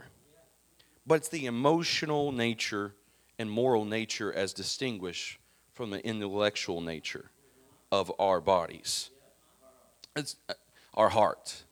But 1.05 1.15
it's 1.15 1.27
the 1.27 1.45
emotional 1.45 2.31
nature 2.31 2.93
and 3.39 3.49
moral 3.49 3.85
nature 3.85 4.31
as 4.31 4.53
distinguished 4.53 5.39
from 5.73 5.89
the 5.89 6.05
intellectual 6.05 6.81
nature 6.81 7.31
of 7.91 8.11
our 8.19 8.39
bodies. 8.39 9.09
It's 10.15 10.35
uh, 10.49 10.53
our 10.93 11.09
heart. 11.09 11.63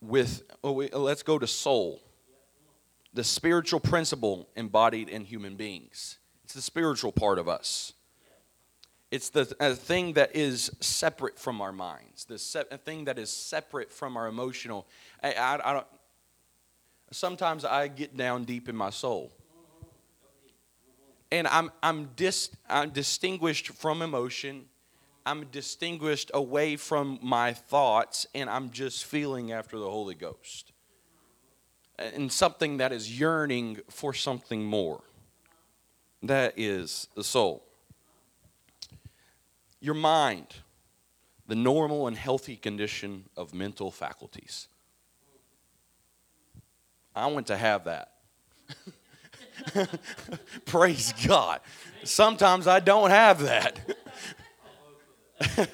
With 0.00 0.42
wait, 0.62 0.94
let's 0.94 1.22
go 1.22 1.38
to 1.38 1.46
soul. 1.46 2.00
The 3.14 3.24
spiritual 3.24 3.80
principle 3.80 4.48
embodied 4.56 5.08
in 5.08 5.24
human 5.24 5.56
beings. 5.56 6.18
It's 6.44 6.54
the 6.54 6.62
spiritual 6.62 7.12
part 7.12 7.38
of 7.38 7.48
us. 7.48 7.92
It's 9.10 9.28
the 9.28 9.44
thing 9.44 10.14
that 10.14 10.34
is 10.34 10.70
separate 10.80 11.38
from 11.38 11.60
our 11.60 11.72
minds, 11.72 12.24
the 12.24 12.38
se- 12.38 12.64
thing 12.84 13.04
that 13.04 13.18
is 13.18 13.30
separate 13.30 13.92
from 13.92 14.16
our 14.16 14.26
emotional. 14.26 14.86
I, 15.22 15.34
I, 15.34 15.70
I 15.70 15.72
don't, 15.74 15.86
sometimes 17.14 17.64
I 17.64 17.88
get 17.88 18.16
down 18.16 18.44
deep 18.44 18.68
in 18.68 18.76
my 18.76 18.90
soul 18.90 19.32
and 21.32 21.48
I'm, 21.48 21.72
I'm, 21.82 22.10
dis, 22.14 22.50
I'm 22.68 22.90
distinguished 22.90 23.68
from 23.68 24.02
emotion. 24.02 24.66
I'm 25.24 25.46
distinguished 25.46 26.30
away 26.34 26.76
from 26.76 27.18
my 27.22 27.54
thoughts, 27.54 28.26
and 28.34 28.50
I'm 28.50 28.70
just 28.70 29.06
feeling 29.06 29.50
after 29.50 29.78
the 29.78 29.88
Holy 29.88 30.14
Ghost. 30.14 30.72
And 31.98 32.30
something 32.30 32.76
that 32.76 32.92
is 32.92 33.18
yearning 33.18 33.78
for 33.88 34.12
something 34.12 34.62
more. 34.62 35.02
That 36.22 36.54
is 36.58 37.08
the 37.16 37.24
soul. 37.24 37.64
Your 39.80 39.94
mind, 39.94 40.56
the 41.46 41.56
normal 41.56 42.08
and 42.08 42.16
healthy 42.16 42.56
condition 42.56 43.24
of 43.36 43.54
mental 43.54 43.90
faculties. 43.90 44.68
I 47.14 47.26
want 47.26 47.48
to 47.48 47.56
have 47.56 47.84
that. 47.84 48.12
Praise 50.64 51.12
God. 51.26 51.60
Sometimes 52.04 52.66
I 52.66 52.80
don't 52.80 53.10
have 53.10 53.40
that. 53.42 53.78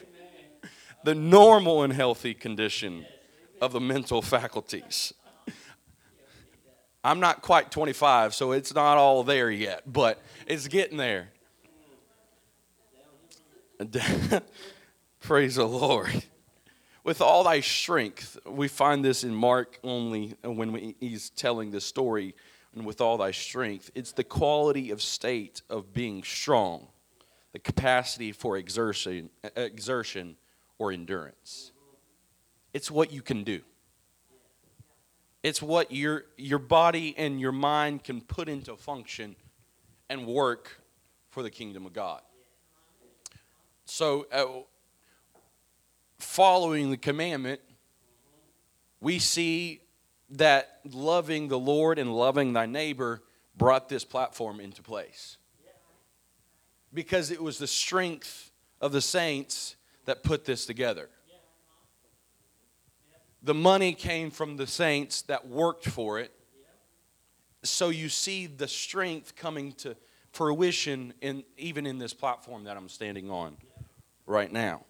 the 1.05 1.15
normal 1.15 1.83
and 1.85 1.93
healthy 1.93 2.35
condition 2.35 3.07
of 3.61 3.73
the 3.73 3.81
mental 3.81 4.23
faculties. 4.23 5.15
I'm 7.05 7.21
not 7.21 7.43
quite 7.43 7.71
25, 7.71 8.35
so 8.35 8.53
it's 8.53 8.75
not 8.75 8.99
all 8.99 9.23
there 9.23 9.51
yet, 9.51 9.83
but 9.91 10.21
it's 10.47 10.69
getting 10.69 10.99
there. 10.99 11.31
Praise 15.21 15.55
the 15.55 15.67
Lord. 15.67 16.25
With 17.05 17.21
all 17.21 17.45
thy 17.45 17.61
strength, 17.61 18.39
we 18.47 18.69
find 18.69 19.05
this 19.05 19.25
in 19.25 19.35
Mark 19.35 19.79
only 19.83 20.37
when 20.43 20.95
he's 21.01 21.31
telling 21.31 21.71
the 21.71 21.81
story 21.81 22.35
and 22.75 22.85
with 22.85 23.01
all 23.01 23.17
thy 23.17 23.31
strength. 23.31 23.91
It's 23.95 24.13
the 24.13 24.25
quality 24.25 24.91
of 24.91 25.01
state 25.01 25.63
of 25.71 25.93
being 25.93 26.23
strong, 26.23 26.89
the 27.53 27.59
capacity 27.59 28.33
for 28.33 28.57
exertion, 28.57 29.31
exertion 29.57 30.37
or 30.79 30.93
endurance. 30.93 31.73
It's 32.75 32.91
what 32.91 33.13
you 33.13 33.23
can 33.23 33.45
do. 33.45 33.63
It's 35.43 35.63
what 35.63 35.93
your, 35.93 36.25
your 36.37 36.59
body 36.59 37.15
and 37.17 37.41
your 37.41 37.53
mind 37.53 38.05
can 38.05 38.21
put 38.21 38.49
into 38.49 38.77
function 38.77 39.37
and 40.11 40.27
work 40.27 40.81
for 41.31 41.43
the 41.43 41.51
kingdom 41.51 41.87
of 41.87 41.93
God. 41.93 42.21
So, 43.85 44.27
uh, 44.33 44.63
following 46.19 46.91
the 46.91 46.97
commandment, 46.97 47.61
we 49.01 49.19
see 49.19 49.81
that 50.31 50.81
loving 50.85 51.49
the 51.49 51.59
Lord 51.59 51.99
and 51.99 52.15
loving 52.15 52.53
thy 52.53 52.67
neighbor 52.67 53.23
brought 53.57 53.89
this 53.89 54.05
platform 54.05 54.61
into 54.61 54.83
place. 54.83 55.37
Because 56.93 57.31
it 57.31 57.43
was 57.43 57.59
the 57.59 57.67
strength 57.67 58.51
of 58.81 58.93
the 58.93 59.01
saints 59.01 59.77
that 60.07 60.23
put 60.23 60.45
this 60.45 60.65
together. 60.67 61.09
The 63.43 63.55
money 63.55 63.93
came 63.93 64.31
from 64.31 64.57
the 64.57 64.67
saints 64.67 65.23
that 65.23 65.47
worked 65.47 65.87
for 65.87 66.19
it. 66.19 66.33
So 67.63 67.91
you 67.91 68.09
see 68.09 68.47
the 68.47 68.69
strength 68.69 69.37
coming 69.37 69.73
to 69.75 69.97
fruition 70.33 71.15
in 71.21 71.45
even 71.57 71.87
in 71.87 71.99
this 71.99 72.15
platform 72.15 72.65
that 72.65 72.77
I'm 72.77 72.89
standing 72.89 73.31
on 73.31 73.57
right 74.27 74.53
now. 74.53 74.85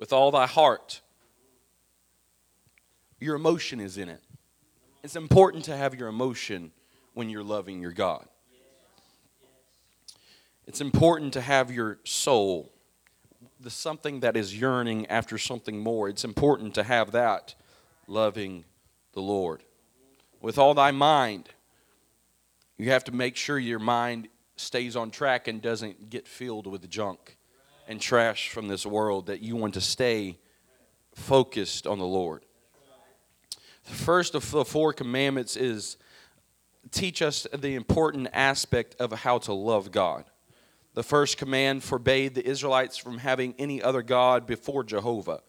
With 0.00 0.14
all 0.14 0.30
thy 0.30 0.46
heart, 0.46 1.02
your 3.20 3.36
emotion 3.36 3.80
is 3.80 3.98
in 3.98 4.08
it. 4.08 4.22
It's 5.04 5.14
important 5.14 5.66
to 5.66 5.76
have 5.76 5.94
your 5.94 6.08
emotion 6.08 6.72
when 7.12 7.28
you're 7.28 7.44
loving 7.44 7.82
your 7.82 7.92
God. 7.92 8.26
It's 10.66 10.80
important 10.80 11.34
to 11.34 11.42
have 11.42 11.70
your 11.70 11.98
soul, 12.04 12.72
the 13.60 13.68
something 13.68 14.20
that 14.20 14.38
is 14.38 14.58
yearning 14.58 15.06
after 15.08 15.36
something 15.36 15.78
more. 15.78 16.08
It's 16.08 16.24
important 16.24 16.74
to 16.76 16.82
have 16.82 17.12
that 17.12 17.54
loving 18.06 18.64
the 19.12 19.20
Lord. 19.20 19.62
With 20.40 20.56
all 20.56 20.72
thy 20.72 20.92
mind, 20.92 21.50
you 22.78 22.90
have 22.90 23.04
to 23.04 23.12
make 23.12 23.36
sure 23.36 23.58
your 23.58 23.78
mind 23.78 24.28
stays 24.56 24.96
on 24.96 25.10
track 25.10 25.46
and 25.46 25.60
doesn't 25.60 26.08
get 26.08 26.26
filled 26.26 26.66
with 26.66 26.88
junk 26.88 27.36
and 27.90 28.00
trash 28.00 28.50
from 28.50 28.68
this 28.68 28.86
world, 28.86 29.26
that 29.26 29.40
you 29.40 29.56
want 29.56 29.74
to 29.74 29.80
stay 29.80 30.38
focused 31.12 31.88
on 31.88 31.98
the 31.98 32.06
Lord. 32.06 32.44
The 33.84 33.96
first 33.96 34.36
of 34.36 34.48
the 34.48 34.64
four 34.64 34.92
commandments 34.92 35.56
is 35.56 35.96
teach 36.92 37.20
us 37.20 37.48
the 37.52 37.74
important 37.74 38.28
aspect 38.32 38.94
of 39.00 39.10
how 39.10 39.38
to 39.38 39.52
love 39.52 39.90
God. 39.90 40.24
The 40.94 41.02
first 41.02 41.36
command 41.36 41.82
forbade 41.82 42.36
the 42.36 42.46
Israelites 42.46 42.96
from 42.96 43.18
having 43.18 43.56
any 43.58 43.82
other 43.82 44.02
God 44.02 44.46
before 44.46 44.84
Jehovah. 44.84 45.40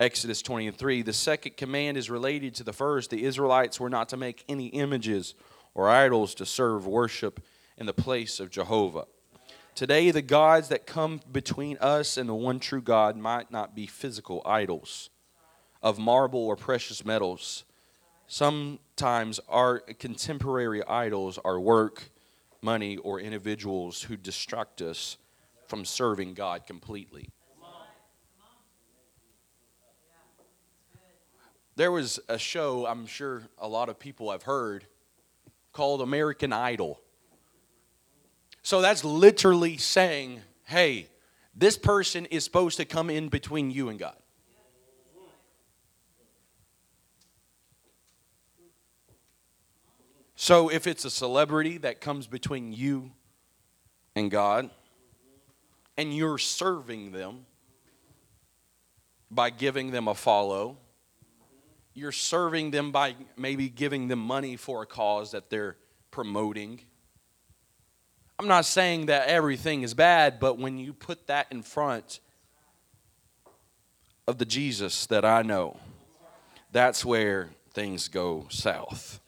Exodus 0.00 0.42
20 0.42 0.66
and 0.66 0.76
3. 0.76 1.02
The 1.02 1.12
second 1.12 1.56
command 1.56 1.96
is 1.96 2.10
related 2.10 2.56
to 2.56 2.64
the 2.64 2.72
first. 2.72 3.10
The 3.10 3.22
Israelites 3.22 3.78
were 3.78 3.90
not 3.90 4.08
to 4.08 4.16
make 4.16 4.44
any 4.48 4.66
images 4.66 5.34
or 5.74 5.88
idols 5.88 6.34
to 6.36 6.46
serve 6.46 6.88
worship 6.88 7.40
in 7.76 7.86
the 7.86 7.92
place 7.92 8.40
of 8.40 8.50
Jehovah. 8.50 9.06
Today, 9.74 10.10
the 10.10 10.22
gods 10.22 10.68
that 10.68 10.86
come 10.86 11.20
between 11.30 11.78
us 11.78 12.16
and 12.16 12.28
the 12.28 12.34
one 12.34 12.60
true 12.60 12.82
God 12.82 13.16
might 13.16 13.50
not 13.50 13.74
be 13.74 13.86
physical 13.86 14.42
idols 14.44 15.10
of 15.82 15.98
marble 15.98 16.46
or 16.46 16.56
precious 16.56 17.04
metals. 17.04 17.64
Sometimes 18.26 19.40
our 19.48 19.80
contemporary 19.80 20.84
idols 20.86 21.38
are 21.44 21.58
work, 21.58 22.10
money, 22.60 22.96
or 22.98 23.20
individuals 23.20 24.02
who 24.02 24.16
distract 24.16 24.82
us 24.82 25.16
from 25.66 25.84
serving 25.84 26.34
God 26.34 26.66
completely. 26.66 27.30
There 31.76 31.92
was 31.92 32.20
a 32.28 32.36
show, 32.36 32.86
I'm 32.86 33.06
sure 33.06 33.42
a 33.56 33.66
lot 33.66 33.88
of 33.88 33.98
people 33.98 34.30
have 34.32 34.42
heard, 34.42 34.84
called 35.72 36.02
American 36.02 36.52
Idol. 36.52 37.00
So 38.62 38.80
that's 38.80 39.04
literally 39.04 39.76
saying, 39.76 40.40
hey, 40.64 41.08
this 41.54 41.76
person 41.76 42.26
is 42.26 42.44
supposed 42.44 42.76
to 42.76 42.84
come 42.84 43.10
in 43.10 43.28
between 43.28 43.70
you 43.70 43.88
and 43.88 43.98
God. 43.98 44.16
So 50.36 50.70
if 50.70 50.86
it's 50.86 51.04
a 51.04 51.10
celebrity 51.10 51.76
that 51.78 52.00
comes 52.00 52.26
between 52.26 52.72
you 52.72 53.12
and 54.16 54.30
God, 54.30 54.70
and 55.98 56.16
you're 56.16 56.38
serving 56.38 57.12
them 57.12 57.44
by 59.30 59.50
giving 59.50 59.90
them 59.90 60.08
a 60.08 60.14
follow, 60.14 60.78
you're 61.92 62.10
serving 62.10 62.70
them 62.70 62.90
by 62.90 63.16
maybe 63.36 63.68
giving 63.68 64.08
them 64.08 64.18
money 64.18 64.56
for 64.56 64.82
a 64.82 64.86
cause 64.86 65.32
that 65.32 65.50
they're 65.50 65.76
promoting. 66.10 66.80
I'm 68.40 68.48
not 68.48 68.64
saying 68.64 69.04
that 69.06 69.28
everything 69.28 69.82
is 69.82 69.92
bad, 69.92 70.40
but 70.40 70.56
when 70.56 70.78
you 70.78 70.94
put 70.94 71.26
that 71.26 71.48
in 71.50 71.62
front 71.62 72.20
of 74.26 74.38
the 74.38 74.46
Jesus 74.46 75.04
that 75.08 75.26
I 75.26 75.42
know, 75.42 75.76
that's 76.72 77.04
where 77.04 77.50
things 77.74 78.08
go 78.08 78.46
south. 78.48 79.20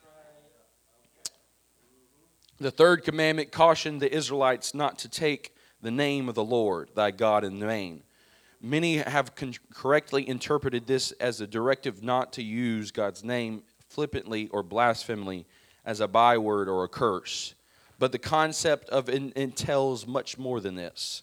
The 2.58 2.70
third 2.70 3.04
commandment 3.04 3.52
cautioned 3.52 4.00
the 4.00 4.10
Israelites 4.10 4.72
not 4.72 4.98
to 5.00 5.10
take 5.10 5.54
the 5.82 5.90
name 5.90 6.26
of 6.26 6.34
the 6.34 6.42
Lord 6.42 6.88
thy 6.94 7.10
God 7.10 7.44
in 7.44 7.60
vain. 7.60 8.04
Many 8.62 8.96
have 8.96 9.34
con- 9.34 9.52
correctly 9.74 10.26
interpreted 10.26 10.86
this 10.86 11.12
as 11.20 11.42
a 11.42 11.46
directive 11.46 12.02
not 12.02 12.32
to 12.32 12.42
use 12.42 12.90
God's 12.90 13.22
name 13.22 13.62
flippantly 13.90 14.48
or 14.48 14.62
blasphemingly 14.62 15.44
as 15.84 16.00
a 16.00 16.08
byword 16.08 16.66
or 16.66 16.82
a 16.82 16.88
curse. 16.88 17.54
But 18.02 18.10
the 18.10 18.18
concept 18.18 18.88
of 18.88 19.08
entails 19.08 20.08
much 20.08 20.36
more 20.36 20.58
than 20.58 20.74
this. 20.74 21.22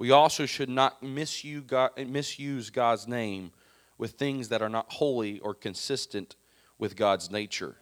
We 0.00 0.10
also 0.10 0.46
should 0.46 0.68
not 0.68 1.00
misuse 1.00 2.70
God's 2.70 3.06
name 3.06 3.52
with 3.98 4.10
things 4.14 4.48
that 4.48 4.60
are 4.60 4.68
not 4.68 4.94
holy 4.94 5.38
or 5.38 5.54
consistent 5.54 6.34
with 6.76 6.96
God's 6.96 7.30
nature. 7.30 7.76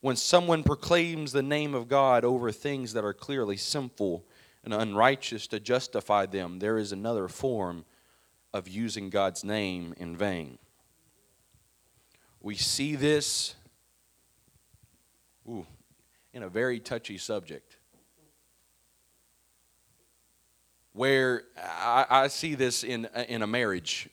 When 0.00 0.16
someone 0.16 0.62
proclaims 0.62 1.32
the 1.32 1.42
name 1.42 1.74
of 1.74 1.86
God 1.86 2.24
over 2.24 2.50
things 2.50 2.94
that 2.94 3.04
are 3.04 3.12
clearly 3.12 3.58
sinful 3.58 4.24
and 4.64 4.72
unrighteous 4.72 5.46
to 5.48 5.60
justify 5.60 6.24
them, 6.24 6.60
there 6.60 6.78
is 6.78 6.92
another 6.92 7.28
form 7.28 7.84
of 8.54 8.68
using 8.68 9.10
God's 9.10 9.44
name 9.44 9.92
in 9.98 10.16
vain. 10.16 10.56
We 12.40 12.54
see 12.54 12.96
this 12.96 13.54
ooh, 15.46 15.66
in 16.36 16.42
a 16.42 16.48
very 16.50 16.78
touchy 16.78 17.16
subject. 17.16 17.78
Where 20.92 21.44
I, 21.56 22.04
I 22.10 22.28
see 22.28 22.54
this 22.54 22.84
in, 22.84 23.08
in 23.26 23.40
a 23.40 23.46
marriage, 23.46 24.10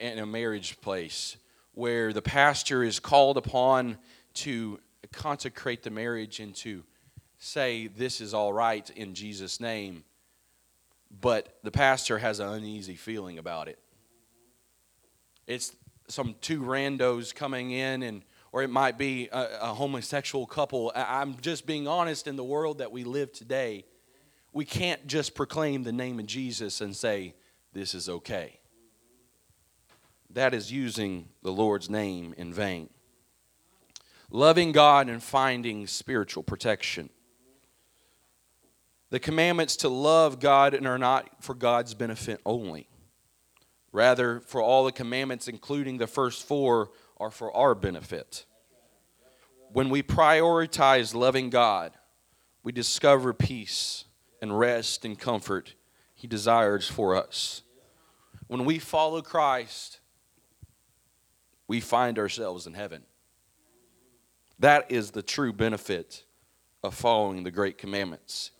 in 0.00 0.20
a 0.20 0.26
marriage 0.26 0.80
place, 0.82 1.36
where 1.72 2.12
the 2.12 2.22
pastor 2.22 2.84
is 2.84 3.00
called 3.00 3.36
upon 3.36 3.98
to 4.34 4.78
consecrate 5.10 5.82
the 5.82 5.90
marriage 5.90 6.38
and 6.38 6.54
to 6.56 6.84
say 7.38 7.88
this 7.88 8.20
is 8.20 8.34
all 8.34 8.52
right 8.52 8.88
in 8.90 9.12
Jesus' 9.12 9.58
name, 9.58 10.04
but 11.20 11.58
the 11.64 11.72
pastor 11.72 12.18
has 12.18 12.38
an 12.38 12.50
uneasy 12.50 12.94
feeling 12.94 13.36
about 13.36 13.66
it. 13.66 13.80
It's 15.48 15.74
some 16.06 16.36
two 16.40 16.60
randos 16.60 17.34
coming 17.34 17.72
in 17.72 18.04
and 18.04 18.22
or 18.54 18.62
it 18.62 18.70
might 18.70 18.96
be 18.96 19.28
a, 19.32 19.48
a, 19.62 19.74
homosexual 19.74 20.46
couple. 20.46 20.92
I'm 20.94 21.36
just 21.40 21.66
being 21.66 21.88
honest 21.88 22.28
in 22.28 22.36
the 22.36 22.44
world 22.44 22.78
that 22.78 22.92
we 22.92 23.02
live 23.02 23.32
today. 23.32 23.84
We 24.52 24.64
can't 24.64 25.04
just 25.08 25.34
proclaim 25.34 25.82
the 25.82 25.90
name 25.90 26.20
of 26.20 26.26
Jesus 26.26 26.80
and 26.80 26.94
say, 26.94 27.34
This 27.72 27.96
is 27.96 28.08
okay. 28.08 28.60
That 30.30 30.54
is 30.54 30.70
using 30.70 31.30
the 31.42 31.50
Lord's 31.50 31.90
name 31.90 32.32
in 32.36 32.54
vain. 32.54 32.90
Loving 34.30 34.70
God 34.70 35.08
and 35.08 35.20
finding 35.20 35.88
spiritual 35.88 36.44
protection. 36.44 37.10
The 39.10 39.18
commandments 39.18 39.78
to 39.78 39.88
love 39.88 40.38
God 40.38 40.74
and 40.74 40.86
are 40.86 40.96
not 40.96 41.42
for 41.42 41.56
God's 41.56 41.94
benefit 41.94 42.40
only. 42.46 42.86
Rather, 43.90 44.38
for 44.46 44.62
all 44.62 44.84
the 44.84 44.92
commandments, 44.92 45.48
including 45.48 45.98
the 45.98 46.06
first 46.06 46.46
four, 46.46 46.90
are 47.18 47.30
for 47.30 47.54
our 47.56 47.74
benefit. 47.74 48.44
When 49.72 49.90
we 49.90 50.02
prioritize 50.02 51.14
loving 51.14 51.50
God, 51.50 51.92
we 52.62 52.72
discover 52.72 53.32
peace 53.32 54.04
and 54.40 54.58
rest 54.58 55.04
and 55.04 55.18
comfort 55.18 55.74
He 56.14 56.26
desires 56.26 56.88
for 56.88 57.16
us. 57.16 57.62
When 58.46 58.64
we 58.64 58.78
follow 58.78 59.20
Christ, 59.22 60.00
we 61.66 61.80
find 61.80 62.18
ourselves 62.18 62.66
in 62.66 62.74
heaven. 62.74 63.02
That 64.58 64.90
is 64.90 65.10
the 65.10 65.22
true 65.22 65.52
benefit 65.52 66.24
of 66.82 66.94
following 66.94 67.42
the 67.42 67.50
great 67.50 67.78
commandments. 67.78 68.50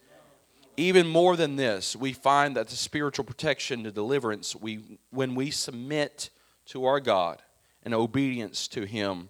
Even 0.77 1.07
more 1.07 1.37
than 1.37 1.55
this, 1.55 1.95
we 1.95 2.13
find 2.13 2.57
that 2.57 2.69
the 2.69 2.77
spiritual 2.77 3.25
protection, 3.25 3.85
the 3.85 3.93
deliverance, 3.93 4.57
we, 4.57 4.99
when 5.11 5.35
we 5.35 5.51
submit 5.51 6.31
to 6.67 6.85
our 6.87 6.99
God 6.99 7.43
and 7.85 7.95
obedience 7.95 8.69
to 8.69 8.85
Him, 8.85 9.29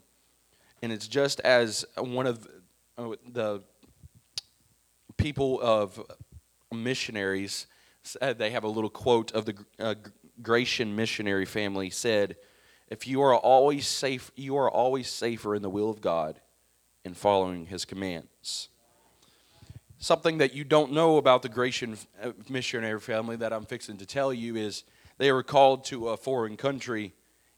and 0.83 0.93
it's 0.93 1.09
just 1.09 1.41
as 1.41 1.85
one 1.97 2.27
of 2.27 2.47
the 2.97 3.63
people 5.17 5.61
of 5.61 6.01
missionaries 6.73 7.67
said, 8.03 8.39
they 8.39 8.51
have 8.51 8.65
a 8.65 8.69
little 8.69 8.91
quote 8.91 9.33
of 9.33 9.47
the 9.47 9.55
uh, 9.79 9.95
Gratian 10.43 10.95
missionary 10.95 11.47
family 11.47 11.91
said, 11.91 12.37
"If 12.89 13.07
you 13.07 13.23
are 13.23 13.35
always 13.35 13.87
safe, 13.87 14.31
you 14.37 14.57
are 14.57 14.71
always 14.71 15.09
safer 15.09 15.55
in 15.55 15.63
the 15.63 15.71
will 15.71 15.91
of 15.91 16.01
God 16.01 16.41
in 17.05 17.15
following 17.15 17.67
His 17.67 17.85
commands." 17.85 18.69
Something 19.99 20.39
that 20.39 20.53
you 20.53 20.65
don't 20.65 20.93
know 20.93 21.17
about 21.17 21.43
the 21.43 21.49
Gratian 21.49 21.97
uh, 22.23 22.33
missionary 22.49 23.01
family 23.01 23.37
that 23.37 23.53
I'm 23.53 23.65
fixing 23.65 23.97
to 23.99 24.07
tell 24.07 24.35
you 24.35 24.57
is 24.57 24.85
they 25.17 25.33
were 25.33 25.43
called 25.43 25.85
to 25.87 26.09
a 26.09 26.17
foreign 26.17 26.57
country 26.57 27.15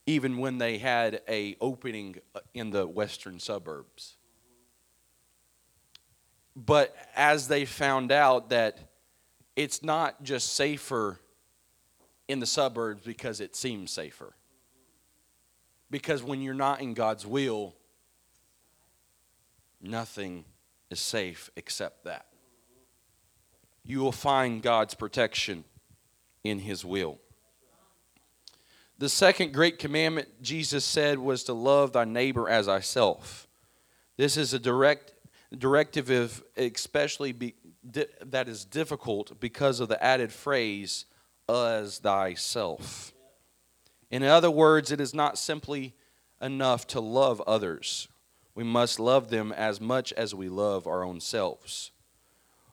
even 0.07 0.39
when 0.39 0.59
they 0.59 0.79
had 0.79 1.21
a 1.29 1.57
opening 1.61 2.17
uh, 2.35 2.41
in 2.55 2.71
the 2.71 2.87
western 2.87 3.39
suburbs. 3.41 4.17
But 6.55 6.97
as 7.15 7.49
they 7.49 7.65
found 7.65 8.13
out 8.13 8.51
that 8.51 8.79
it's 9.57 9.83
not 9.83 10.23
just 10.23 10.55
safer 10.55 11.21
in 12.29 12.41
the 12.41 12.47
suburbs 12.47 13.03
because 13.05 13.41
it 13.41 13.55
seems 13.57 13.91
safer. 13.91 14.35
Because 15.91 16.23
when 16.23 16.41
you're 16.41 16.55
not 16.55 16.81
in 16.81 16.95
God's 16.95 17.27
will, 17.27 17.75
nothing 19.81 20.45
is 20.91 21.01
safe 21.01 21.51
except 21.57 22.05
that. 22.05 22.27
you 23.85 24.01
will 24.01 24.13
find 24.13 24.63
God's 24.63 24.95
protection 24.95 25.65
in 26.43 26.59
His 26.59 26.85
will. 26.85 27.19
The 28.99 29.09
second 29.11 29.53
great 29.53 29.79
commandment 29.79 30.41
Jesus 30.41 30.85
said 30.85 31.19
was 31.19 31.45
to 31.45 31.53
love 31.53 31.93
thy 31.93 32.05
neighbor 32.05 32.49
as 32.49 32.67
thyself. 32.67 33.47
This 34.17 34.39
is 34.39 34.55
a 34.55 34.59
direct 34.59 35.13
directive, 35.57 36.43
especially 36.57 37.33
be, 37.33 37.55
di, 37.89 38.07
that 38.25 38.49
is 38.49 38.65
difficult 38.65 39.39
because 39.39 39.81
of 39.81 39.89
the 39.89 40.03
added 40.03 40.33
phrase 40.33 41.05
"as 41.49 41.99
thyself." 41.99 43.13
In 44.11 44.23
other 44.23 44.51
words, 44.51 44.91
it 44.91 45.01
is 45.01 45.13
not 45.13 45.39
simply 45.39 45.95
enough 46.41 46.87
to 46.87 47.01
love 47.01 47.43
others. 47.47 48.09
We 48.55 48.65
must 48.65 48.99
love 48.99 49.29
them 49.29 49.53
as 49.53 49.81
much 49.81 50.13
as 50.15 50.35
we 50.35 50.49
love 50.49 50.87
our 50.87 51.05
own 51.05 51.21
selves. 51.21 51.91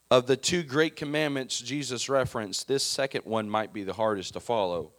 Of 0.10 0.28
the 0.28 0.38
two 0.38 0.64
great 0.64 0.96
commandments 0.96 1.60
Jesus 1.60 2.08
referenced, 2.08 2.68
this 2.68 2.84
second 2.84 3.26
one 3.26 3.50
might 3.50 3.74
be 3.74 3.84
the 3.84 3.94
hardest 3.94 4.34
to 4.34 4.40
follow. 4.40 4.94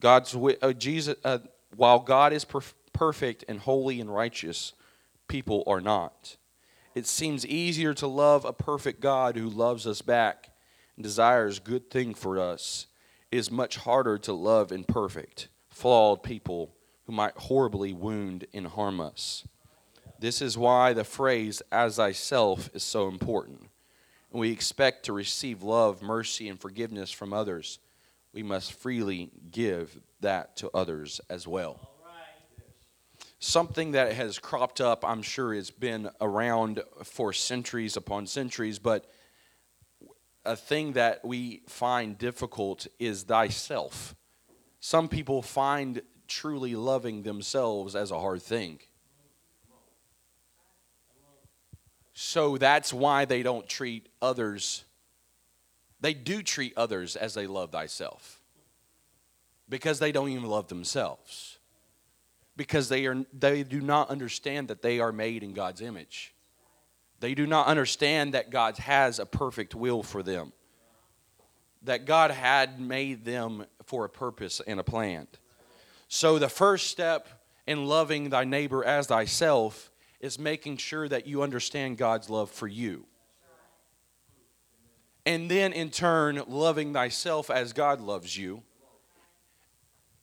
God's 0.00 0.34
uh, 0.34 0.72
Jesus, 0.72 1.16
uh, 1.24 1.38
while 1.76 1.98
God 1.98 2.32
is 2.32 2.44
perf- 2.44 2.74
perfect 2.92 3.44
and 3.48 3.60
holy 3.60 4.00
and 4.00 4.12
righteous, 4.12 4.72
people 5.28 5.64
are 5.66 5.80
not. 5.80 6.36
It 6.94 7.06
seems 7.06 7.46
easier 7.46 7.94
to 7.94 8.06
love 8.06 8.44
a 8.44 8.52
perfect 8.52 9.00
God 9.00 9.36
who 9.36 9.48
loves 9.48 9.86
us 9.86 10.02
back 10.02 10.50
and 10.96 11.02
desires 11.02 11.58
good 11.58 11.90
thing 11.90 12.14
for 12.14 12.38
us. 12.38 12.86
It 13.30 13.38
is 13.38 13.50
much 13.50 13.76
harder 13.76 14.16
to 14.18 14.32
love 14.32 14.70
imperfect, 14.70 15.48
flawed 15.68 16.22
people 16.22 16.74
who 17.06 17.12
might 17.12 17.36
horribly 17.36 17.92
wound 17.92 18.46
and 18.54 18.66
harm 18.66 19.00
us. 19.00 19.46
This 20.20 20.40
is 20.40 20.56
why 20.56 20.92
the 20.92 21.04
phrase 21.04 21.62
as 21.72 21.96
thyself 21.96 22.70
is 22.72 22.82
so 22.82 23.08
important. 23.08 23.68
And 24.30 24.40
we 24.40 24.50
expect 24.50 25.04
to 25.06 25.12
receive 25.12 25.62
love, 25.62 26.00
mercy, 26.00 26.48
and 26.48 26.60
forgiveness 26.60 27.10
from 27.10 27.32
others. 27.32 27.78
We 28.34 28.42
must 28.42 28.72
freely 28.72 29.30
give 29.52 29.96
that 30.20 30.56
to 30.56 30.70
others 30.74 31.20
as 31.30 31.46
well. 31.46 31.88
Something 33.38 33.92
that 33.92 34.12
has 34.14 34.40
cropped 34.40 34.80
up, 34.80 35.04
I'm 35.04 35.22
sure, 35.22 35.54
it's 35.54 35.70
been 35.70 36.10
around 36.20 36.82
for 37.04 37.32
centuries 37.32 37.96
upon 37.96 38.26
centuries, 38.26 38.80
but 38.80 39.08
a 40.44 40.56
thing 40.56 40.94
that 40.94 41.24
we 41.24 41.62
find 41.68 42.18
difficult 42.18 42.88
is 42.98 43.22
thyself. 43.22 44.16
Some 44.80 45.08
people 45.08 45.40
find 45.40 46.02
truly 46.26 46.74
loving 46.74 47.22
themselves 47.22 47.94
as 47.94 48.10
a 48.10 48.18
hard 48.18 48.42
thing. 48.42 48.80
So 52.14 52.56
that's 52.56 52.92
why 52.92 53.26
they 53.26 53.42
don't 53.42 53.68
treat 53.68 54.08
others. 54.20 54.84
They 56.04 56.12
do 56.12 56.42
treat 56.42 56.74
others 56.76 57.16
as 57.16 57.32
they 57.32 57.46
love 57.46 57.72
thyself. 57.72 58.38
Because 59.70 60.00
they 60.00 60.12
don't 60.12 60.28
even 60.28 60.44
love 60.44 60.68
themselves. 60.68 61.56
Because 62.58 62.90
they 62.90 63.06
are 63.06 63.24
they 63.32 63.62
do 63.62 63.80
not 63.80 64.10
understand 64.10 64.68
that 64.68 64.82
they 64.82 65.00
are 65.00 65.12
made 65.12 65.42
in 65.42 65.54
God's 65.54 65.80
image. 65.80 66.34
They 67.20 67.32
do 67.32 67.46
not 67.46 67.68
understand 67.68 68.34
that 68.34 68.50
God 68.50 68.76
has 68.76 69.18
a 69.18 69.24
perfect 69.24 69.74
will 69.74 70.02
for 70.02 70.22
them. 70.22 70.52
That 71.84 72.04
God 72.04 72.30
had 72.32 72.78
made 72.78 73.24
them 73.24 73.64
for 73.86 74.04
a 74.04 74.10
purpose 74.10 74.60
and 74.66 74.78
a 74.78 74.84
plan. 74.84 75.26
So 76.08 76.38
the 76.38 76.50
first 76.50 76.88
step 76.88 77.46
in 77.66 77.86
loving 77.86 78.28
thy 78.28 78.44
neighbor 78.44 78.84
as 78.84 79.06
thyself 79.06 79.90
is 80.20 80.38
making 80.38 80.76
sure 80.76 81.08
that 81.08 81.26
you 81.26 81.42
understand 81.42 81.96
God's 81.96 82.28
love 82.28 82.50
for 82.50 82.68
you. 82.68 83.06
And 85.26 85.50
then 85.50 85.72
in 85.72 85.90
turn, 85.90 86.42
loving 86.46 86.92
thyself 86.92 87.50
as 87.50 87.72
God 87.72 88.00
loves 88.00 88.36
you. 88.36 88.62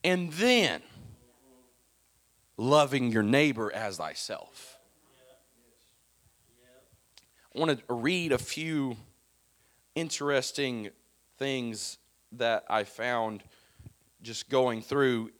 And 0.04 0.32
then 0.34 0.82
loving 2.58 3.12
your 3.12 3.24
neighbor 3.24 3.72
as 3.74 3.98
thyself. 3.98 4.78
I 7.54 7.60
want 7.60 7.86
to 7.88 7.94
read 7.94 8.32
a 8.32 8.38
few 8.38 8.96
interesting 9.96 10.90
things 11.38 11.98
that 12.34 12.64
I 12.70 12.84
found 12.84 13.44
just 14.22 14.50
going 14.50 14.82
through 14.82 15.32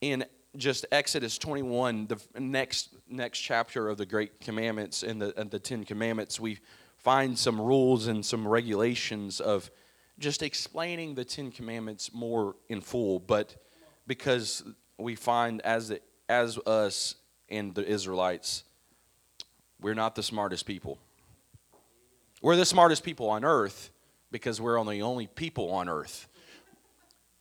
in 0.00 0.24
just 0.56 0.84
Exodus 0.92 1.38
21, 1.38 2.08
the 2.08 2.20
next 2.38 2.90
next 3.08 3.38
chapter 3.38 3.88
of 3.88 3.96
the 3.96 4.04
Great 4.04 4.40
Commandments 4.40 5.02
and 5.02 5.22
the, 5.22 5.38
and 5.40 5.50
the 5.50 5.58
Ten 5.58 5.84
Commandments, 5.84 6.38
we 6.38 6.58
find 7.02 7.38
some 7.38 7.60
rules 7.60 8.06
and 8.06 8.24
some 8.24 8.46
regulations 8.46 9.40
of 9.40 9.70
just 10.18 10.42
explaining 10.42 11.14
the 11.14 11.24
Ten 11.24 11.50
Commandments 11.50 12.12
more 12.12 12.56
in 12.68 12.80
full. 12.80 13.18
But 13.18 13.56
because 14.06 14.62
we 14.98 15.14
find 15.14 15.60
as 15.62 15.88
the, 15.88 16.00
as 16.28 16.58
us 16.58 17.16
and 17.48 17.74
the 17.74 17.84
Israelites, 17.84 18.64
we're 19.80 19.94
not 19.94 20.14
the 20.14 20.22
smartest 20.22 20.64
people. 20.64 20.98
We're 22.40 22.56
the 22.56 22.64
smartest 22.64 23.02
people 23.04 23.28
on 23.30 23.44
earth 23.44 23.90
because 24.30 24.60
we're 24.60 24.82
the 24.84 25.02
only 25.02 25.26
people 25.26 25.70
on 25.70 25.88
earth. 25.88 26.28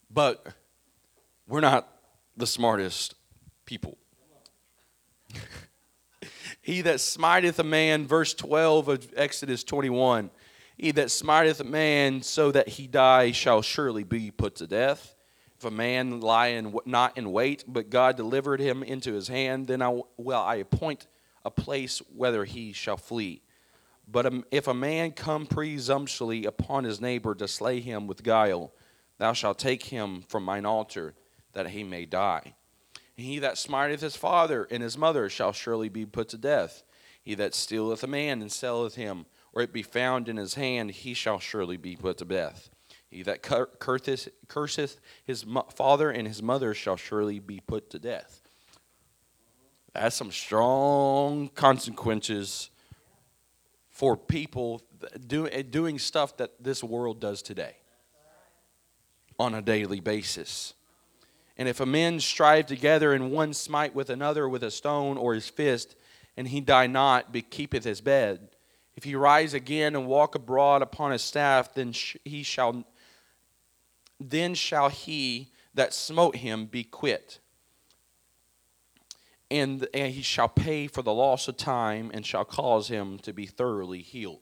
But 0.10 0.45
we're 1.47 1.62
not 1.62 1.88
the 2.36 2.47
smartest 2.47 3.15
people. 3.65 3.97
He 6.62 6.82
that 6.82 7.00
smiteth 7.00 7.60
a 7.60 7.63
man, 7.63 8.08
verse 8.08 8.34
12 8.34 8.88
of 8.88 9.13
Exodus 9.15 9.63
21, 9.63 10.30
he 10.78 10.91
that 10.91 11.12
smiteth 11.12 11.60
a 11.60 11.65
man 11.65 12.21
so 12.21 12.52
that 12.52 12.69
he 12.69 12.88
die 12.88 13.32
shall 13.32 13.62
surely 13.62 14.04
be 14.04 14.32
put 14.32 14.56
to 14.58 14.67
death. 14.67 15.15
If 15.58 15.65
a 15.65 15.71
man 15.71 16.21
lie 16.21 16.47
in, 16.47 16.76
not 16.86 17.17
in 17.17 17.32
wait, 17.32 17.63
but 17.67 17.89
God 17.89 18.15
delivered 18.15 18.60
him 18.60 18.82
into 18.82 19.13
his 19.13 19.28
hand, 19.28 19.67
then 19.67 19.82
I 19.82 20.02
will 20.17 20.39
I 20.39 20.56
appoint 20.56 21.08
a 21.45 21.52
place 21.52 22.00
whither 22.15 22.45
he 22.45 22.74
shall 22.74 22.97
flee. 22.97 23.41
But 24.08 24.26
um, 24.26 24.45
if 24.52 24.67
a 24.67 24.74
man 24.74 25.12
come 25.12 25.45
presumptuously 25.45 26.45
upon 26.45 26.84
his 26.84 27.00
neighbor 27.00 27.34
to 27.36 27.47
slay 27.47 27.80
him 27.80 28.08
with 28.08 28.24
guile, 28.24 28.74
thou 29.17 29.34
shalt 29.34 29.60
take 29.60 29.84
him 29.84 30.24
from 30.28 30.43
mine 30.43 30.65
altar 30.65 31.13
that 31.54 31.69
he 31.69 31.84
may 31.84 32.06
die. 32.06 32.56
He 33.22 33.40
that 33.40 33.58
smiteth 33.58 34.02
his 34.02 34.16
father 34.16 34.68
and 34.70 34.84
his 34.84 34.98
mother 34.98 35.30
shall 35.30 35.54
surely 35.54 35.90
be 35.90 36.06
put 36.06 36.30
to 36.30 36.38
death. 36.38 36.84
He 37.24 37.36
that 37.36 37.54
stealeth 37.54 38.04
a 38.04 38.08
man 38.08 38.42
and 38.42 38.52
selleth 38.52 38.96
him, 38.96 39.26
or 39.54 39.62
it 39.62 39.74
be 39.74 39.84
found 39.84 40.28
in 40.28 40.38
his 40.38 40.56
hand, 40.56 40.92
he 40.92 41.14
shall 41.14 41.40
surely 41.40 41.78
be 41.78 41.96
put 41.96 42.18
to 42.18 42.26
death. 42.26 42.70
He 43.10 43.24
that 43.24 43.42
curseth, 43.42 44.30
curseth 44.48 45.00
his 45.26 45.46
father 45.76 46.10
and 46.10 46.28
his 46.28 46.42
mother 46.42 46.74
shall 46.74 46.96
surely 46.96 47.40
be 47.40 47.60
put 47.60 47.90
to 47.92 48.00
death. 48.00 48.42
That's 49.94 50.16
some 50.16 50.32
strong 50.32 51.50
consequences 51.50 52.70
for 53.90 54.16
people 54.16 54.82
eh, 55.52 55.64
doing 55.70 56.00
stuff 56.00 56.38
that 56.38 56.64
this 56.64 56.84
world 56.84 57.20
does 57.20 57.42
today 57.42 57.76
on 59.38 59.54
a 59.54 59.62
daily 59.62 60.00
basis. 60.00 60.74
And 61.58 61.68
if 61.68 61.80
a 61.80 61.86
man 61.86 62.20
strive 62.20 62.66
together 62.66 63.14
and 63.14 63.32
one 63.32 63.54
smite 63.54 63.94
with 63.94 64.10
another 64.10 64.48
with 64.48 64.64
a 64.64 64.72
stone 64.72 65.18
or 65.18 65.34
his 65.34 65.50
fist, 65.50 65.96
and 66.38 66.48
he 66.48 66.62
die 66.62 66.88
not, 66.88 67.34
but 67.34 67.50
keepeth 67.50 67.84
his 67.84 68.02
bed, 68.02 68.50
if 68.96 69.04
he 69.04 69.16
rise 69.16 69.54
again 69.54 69.96
and 69.96 70.08
walk 70.08 70.36
abroad 70.36 70.82
upon 70.82 71.12
his 71.12 71.22
staff, 71.22 71.74
then 71.74 71.94
he 72.26 72.44
shall 72.44 72.86
then 74.20 74.54
shall 74.54 74.90
he 74.90 75.52
that 75.74 75.94
smote 75.94 76.38
him 76.38 76.66
be 76.66 76.84
quit. 76.84 77.40
And, 79.50 79.88
and 79.94 80.13
he 80.13 80.21
shall 80.21 80.48
pay 80.48 80.88
for 80.88 81.02
the 81.02 81.13
loss 81.13 81.48
of 81.48 81.58
time 81.58 82.12
and 82.13 82.25
shall 82.25 82.46
cause 82.46 82.88
him 82.88 83.17
to 83.19 83.34
be 83.34 83.46
thoroughly 83.46 84.02
healed. 84.02 84.40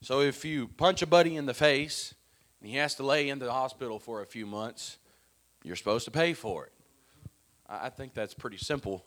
So 0.00 0.20
if 0.20 0.44
you 0.44 0.68
punch 0.68 1.02
a 1.02 1.06
buddy 1.06 1.36
in 1.36 1.46
the 1.46 1.54
face 1.54 2.14
and 2.60 2.70
he 2.70 2.76
has 2.76 2.94
to 2.94 3.02
lay 3.02 3.28
in 3.28 3.38
the 3.40 3.52
hospital 3.52 3.98
for 3.98 4.22
a 4.22 4.26
few 4.26 4.46
months, 4.46 4.98
you're 5.64 5.76
supposed 5.76 6.04
to 6.06 6.10
pay 6.10 6.34
for 6.34 6.66
it. 6.66 6.72
I 7.68 7.88
think 7.88 8.14
that's 8.14 8.34
pretty 8.34 8.58
simple. 8.58 9.04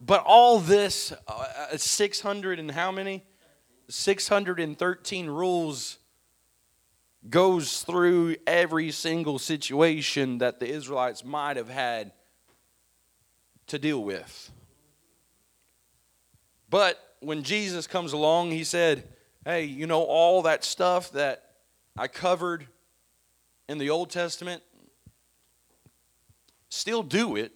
But 0.00 0.22
all 0.24 0.58
this, 0.60 1.12
uh, 1.26 1.76
600 1.76 2.58
and 2.58 2.70
how 2.70 2.92
many? 2.92 3.24
613 3.88 5.26
rules 5.26 5.98
goes 7.28 7.82
through 7.82 8.36
every 8.46 8.90
single 8.90 9.38
situation 9.38 10.38
that 10.38 10.60
the 10.60 10.68
Israelites 10.68 11.24
might 11.24 11.56
have 11.56 11.68
had 11.68 12.12
to 13.68 13.78
deal 13.78 14.02
with. 14.04 14.52
But 16.68 17.00
when 17.20 17.42
Jesus 17.42 17.86
comes 17.86 18.12
along, 18.12 18.50
he 18.50 18.64
said, 18.64 19.08
Hey, 19.44 19.64
you 19.64 19.86
know, 19.86 20.02
all 20.02 20.42
that 20.42 20.64
stuff 20.64 21.12
that 21.12 21.45
I 21.98 22.08
covered 22.08 22.66
in 23.68 23.78
the 23.78 23.90
Old 23.90 24.10
Testament, 24.10 24.62
still 26.68 27.02
do 27.02 27.36
it, 27.36 27.52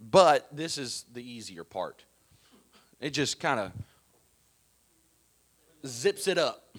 but 0.00 0.48
this 0.50 0.78
is 0.78 1.04
the 1.12 1.22
easier 1.22 1.62
part. 1.62 2.04
It 3.00 3.10
just 3.10 3.38
kind 3.38 3.60
of 3.60 3.72
zips 5.86 6.26
it 6.26 6.38
up. 6.38 6.74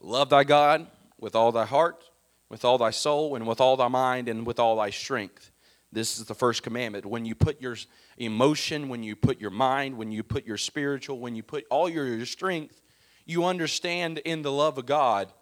Love 0.00 0.28
thy 0.28 0.44
God 0.44 0.86
with 1.18 1.34
all 1.34 1.50
thy 1.50 1.64
heart, 1.64 2.04
with 2.50 2.64
all 2.64 2.76
thy 2.76 2.90
soul, 2.90 3.34
and 3.34 3.46
with 3.46 3.60
all 3.60 3.76
thy 3.76 3.88
mind, 3.88 4.28
and 4.28 4.44
with 4.46 4.58
all 4.58 4.76
thy 4.76 4.90
strength. 4.90 5.50
This 5.90 6.18
is 6.18 6.26
the 6.26 6.34
first 6.34 6.62
commandment. 6.62 7.06
When 7.06 7.24
you 7.24 7.34
put 7.34 7.62
your 7.62 7.76
emotion, 8.18 8.88
when 8.88 9.02
you 9.02 9.16
put 9.16 9.40
your 9.40 9.50
mind, 9.50 9.96
when 9.96 10.12
you 10.12 10.22
put 10.22 10.44
your 10.44 10.58
spiritual, 10.58 11.18
when 11.18 11.34
you 11.34 11.42
put 11.42 11.64
all 11.70 11.88
your, 11.88 12.26
strength, 12.26 12.81
you 13.24 13.44
understand 13.44 14.18
in 14.18 14.42
the 14.42 14.52
love 14.52 14.78
of 14.78 14.86
God, 14.86 15.32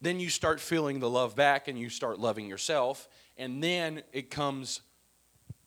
then 0.00 0.20
you 0.20 0.28
start 0.28 0.60
feeling 0.60 1.00
the 1.00 1.10
love 1.10 1.34
back 1.34 1.68
and 1.68 1.78
you 1.78 1.88
start 1.88 2.18
loving 2.18 2.46
yourself. 2.46 3.08
And 3.36 3.62
then 3.62 4.02
it 4.12 4.30
comes 4.30 4.82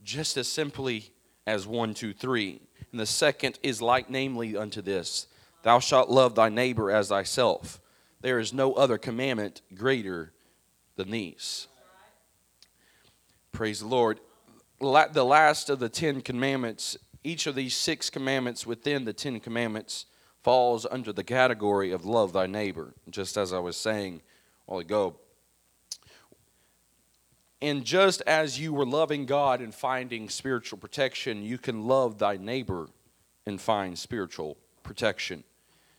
just 0.04 0.38
as 0.38 0.48
simply 0.48 1.12
as 1.46 1.68
one, 1.68 1.94
two, 1.94 2.14
three. 2.14 2.62
And 2.92 3.00
the 3.00 3.06
second 3.06 3.60
is 3.64 3.82
like, 3.82 4.10
namely, 4.10 4.56
unto 4.56 4.82
this 4.82 5.28
Thou 5.64 5.80
shalt 5.80 6.10
love 6.10 6.36
thy 6.36 6.50
neighbor 6.50 6.92
as 6.92 7.10
thyself. 7.10 7.82
There 8.22 8.40
is 8.40 8.54
no 8.54 8.74
other 8.74 8.98
commandment 8.98 9.62
greater 9.74 10.34
than 10.96 11.12
these. 11.12 11.68
Praise 13.52 13.80
the 13.80 13.88
Lord. 13.88 14.20
The 14.80 15.26
last 15.26 15.70
of 15.70 15.80
the 15.80 15.90
Ten 15.90 16.22
Commandments, 16.22 16.98
each 17.24 17.48
of 17.48 17.56
these 17.56 17.76
six 17.76 18.10
commandments 18.10 18.66
within 18.66 19.06
the 19.06 19.14
Ten 19.14 19.40
Commandments 19.40 20.06
falls 20.44 20.86
under 20.90 21.12
the 21.12 21.24
category 21.24 21.92
of 21.92 22.06
love 22.06 22.34
thy 22.34 22.48
neighbor, 22.48 22.94
just 23.10 23.38
as 23.38 23.52
I 23.54 23.60
was 23.60 23.78
saying 23.78 24.22
a 24.68 24.72
while 24.72 24.80
ago. 24.80 25.16
And 27.62 27.84
just 27.84 28.22
as 28.26 28.60
you 28.60 28.74
were 28.74 28.86
loving 28.86 29.26
God 29.26 29.60
and 29.60 29.76
finding 29.76 30.30
spiritual 30.30 30.78
protection, 30.78 31.44
you 31.44 31.58
can 31.58 31.88
love 31.88 32.18
thy 32.18 32.38
neighbor 32.38 32.88
and 33.46 33.60
find 33.60 34.00
spiritual 34.00 34.56
protection. 34.82 35.44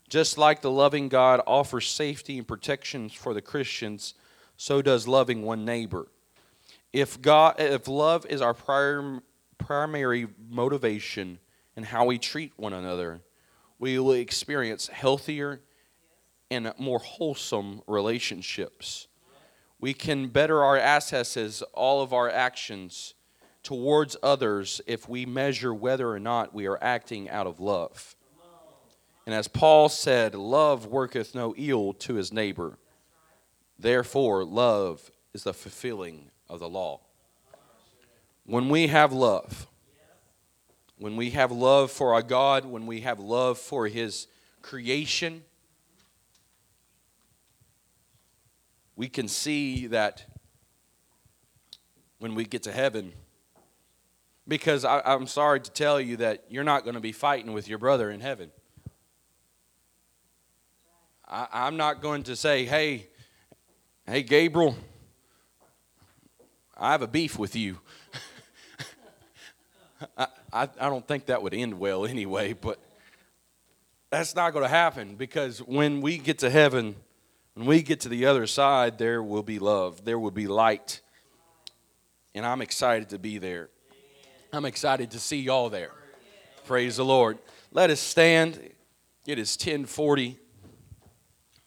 Just 0.09 0.39
like 0.39 0.63
the 0.63 0.71
loving 0.71 1.09
God 1.09 1.43
offers 1.47 1.87
safety 1.87 2.39
and 2.39 2.49
protection 2.49 3.11
for 3.11 3.35
the 3.35 3.43
Christians, 3.43 4.15
so 4.57 4.81
does 4.81 5.07
loving 5.07 5.43
one 5.43 5.65
neighbor. 5.65 6.09
If 6.93 7.21
God 7.21 7.57
if 7.61 7.87
love 7.87 8.27
is 8.27 8.41
our 8.41 8.57
primary 9.59 10.27
motivation 10.49 11.39
in 11.77 11.85
how 11.85 12.07
we 12.07 12.19
treat 12.19 12.53
one 12.57 12.73
another, 12.73 13.21
we 13.81 13.99
will 13.99 14.13
experience 14.13 14.87
healthier 14.89 15.63
and 16.51 16.73
more 16.79 16.99
wholesome 16.99 17.81
relationships. 17.89 19.09
We 19.81 19.95
can 19.95 20.29
better 20.29 20.63
our 20.63 20.79
assesses, 20.79 21.63
all 21.73 22.03
of 22.03 22.13
our 22.13 22.29
actions 22.29 23.15
towards 23.63 24.17
others 24.23 24.83
if 24.87 25.09
we 25.09 25.25
measure 25.25 25.73
whether 25.73 26.11
or 26.11 26.21
not 26.21 26.55
we 26.55 26.67
are 26.67 26.79
acting 26.83 27.31
out 27.31 27.47
of 27.47 27.59
love. 27.59 28.15
And 29.25 29.35
as 29.35 29.49
Paul 29.49 29.89
said, 29.89 30.35
love 30.35 30.87
worketh 30.87 31.35
no 31.35 31.55
ill 31.57 31.95
to 31.95 32.15
his 32.15 32.33
neighbor. 32.33 32.79
Therefore, 33.79 34.45
love 34.45 35.11
is 35.33 35.45
the 35.45 35.55
fulfilling 35.55 36.31
of 36.51 36.61
the 36.61 36.69
law. 36.69 37.01
When 38.45 38.69
we 38.69 38.89
have 38.89 39.13
love, 39.13 39.70
when 41.01 41.17
we 41.17 41.31
have 41.31 41.51
love 41.51 41.91
for 41.91 42.13
our 42.13 42.21
God, 42.21 42.67
when 42.67 42.87
we 42.87 43.01
have 43.01 43.19
love 43.19 43.59
for 43.59 43.89
his 43.89 44.27
creation, 44.61 45.43
we 48.97 49.09
can 49.09 49.27
see 49.27 49.87
that 49.87 50.27
when 52.19 52.35
we 52.35 52.45
get 52.45 52.65
to 52.65 52.73
heaven, 52.73 53.15
because 54.47 54.85
I, 54.85 55.01
am 55.07 55.27
sorry 55.27 55.61
to 55.61 55.71
tell 55.71 55.99
you 55.99 56.19
that 56.19 56.45
you're 56.51 56.65
not 56.65 56.85
going 56.85 56.97
to 56.97 57.01
be 57.01 57.13
fighting 57.13 57.55
with 57.55 57.67
your 57.67 57.79
brother 57.79 58.11
in 58.11 58.21
heaven. 58.21 58.51
I, 61.27 61.47
I'm 61.51 61.79
not 61.79 62.03
going 62.03 62.25
to 62.25 62.37
say, 62.37 62.67
hey, 62.67 63.07
hey, 64.07 64.23
Gabriel, 64.23 64.77
I 66.77 66.93
have 66.93 67.01
a 67.01 67.09
beef 67.09 67.39
with 67.39 67.57
you. 67.57 67.79
I, 70.19 70.27
I, 70.53 70.69
I 70.81 70.89
don't 70.89 71.07
think 71.07 71.27
that 71.27 71.43
would 71.43 71.55
end 71.55 71.79
well 71.79 72.07
anyway, 72.15 72.53
but 72.53 72.79
that's 74.11 74.35
not 74.35 74.53
going 74.53 74.65
to 74.65 74.69
happen 74.69 75.15
because 75.15 75.61
when 75.61 76.01
we 76.01 76.19
get 76.19 76.39
to 76.41 76.51
heaven, 76.51 76.97
when 77.55 77.67
we 77.67 77.83
get 77.83 78.01
to 78.01 78.09
the 78.09 78.27
other 78.27 78.47
side, 78.47 78.99
there 78.99 79.23
will 79.23 79.43
be 79.43 79.59
love, 79.59 80.05
there 80.05 80.19
will 80.19 80.31
be 80.31 80.47
light. 80.47 81.01
And 82.35 82.47
I'm 82.47 82.63
excited 82.63 83.09
to 83.11 83.19
be 83.19 83.39
there. 83.39 83.71
I'm 84.53 84.65
excited 84.65 85.13
to 85.13 85.21
see 85.21 85.41
y'all 85.41 85.69
there. 85.69 85.93
Praise 86.65 86.97
the 86.97 87.05
Lord. 87.05 87.39
Let 87.73 87.91
us 87.91 88.01
stand. 88.01 88.59
It 89.27 89.39
is 89.39 89.57
1040. 89.57 90.39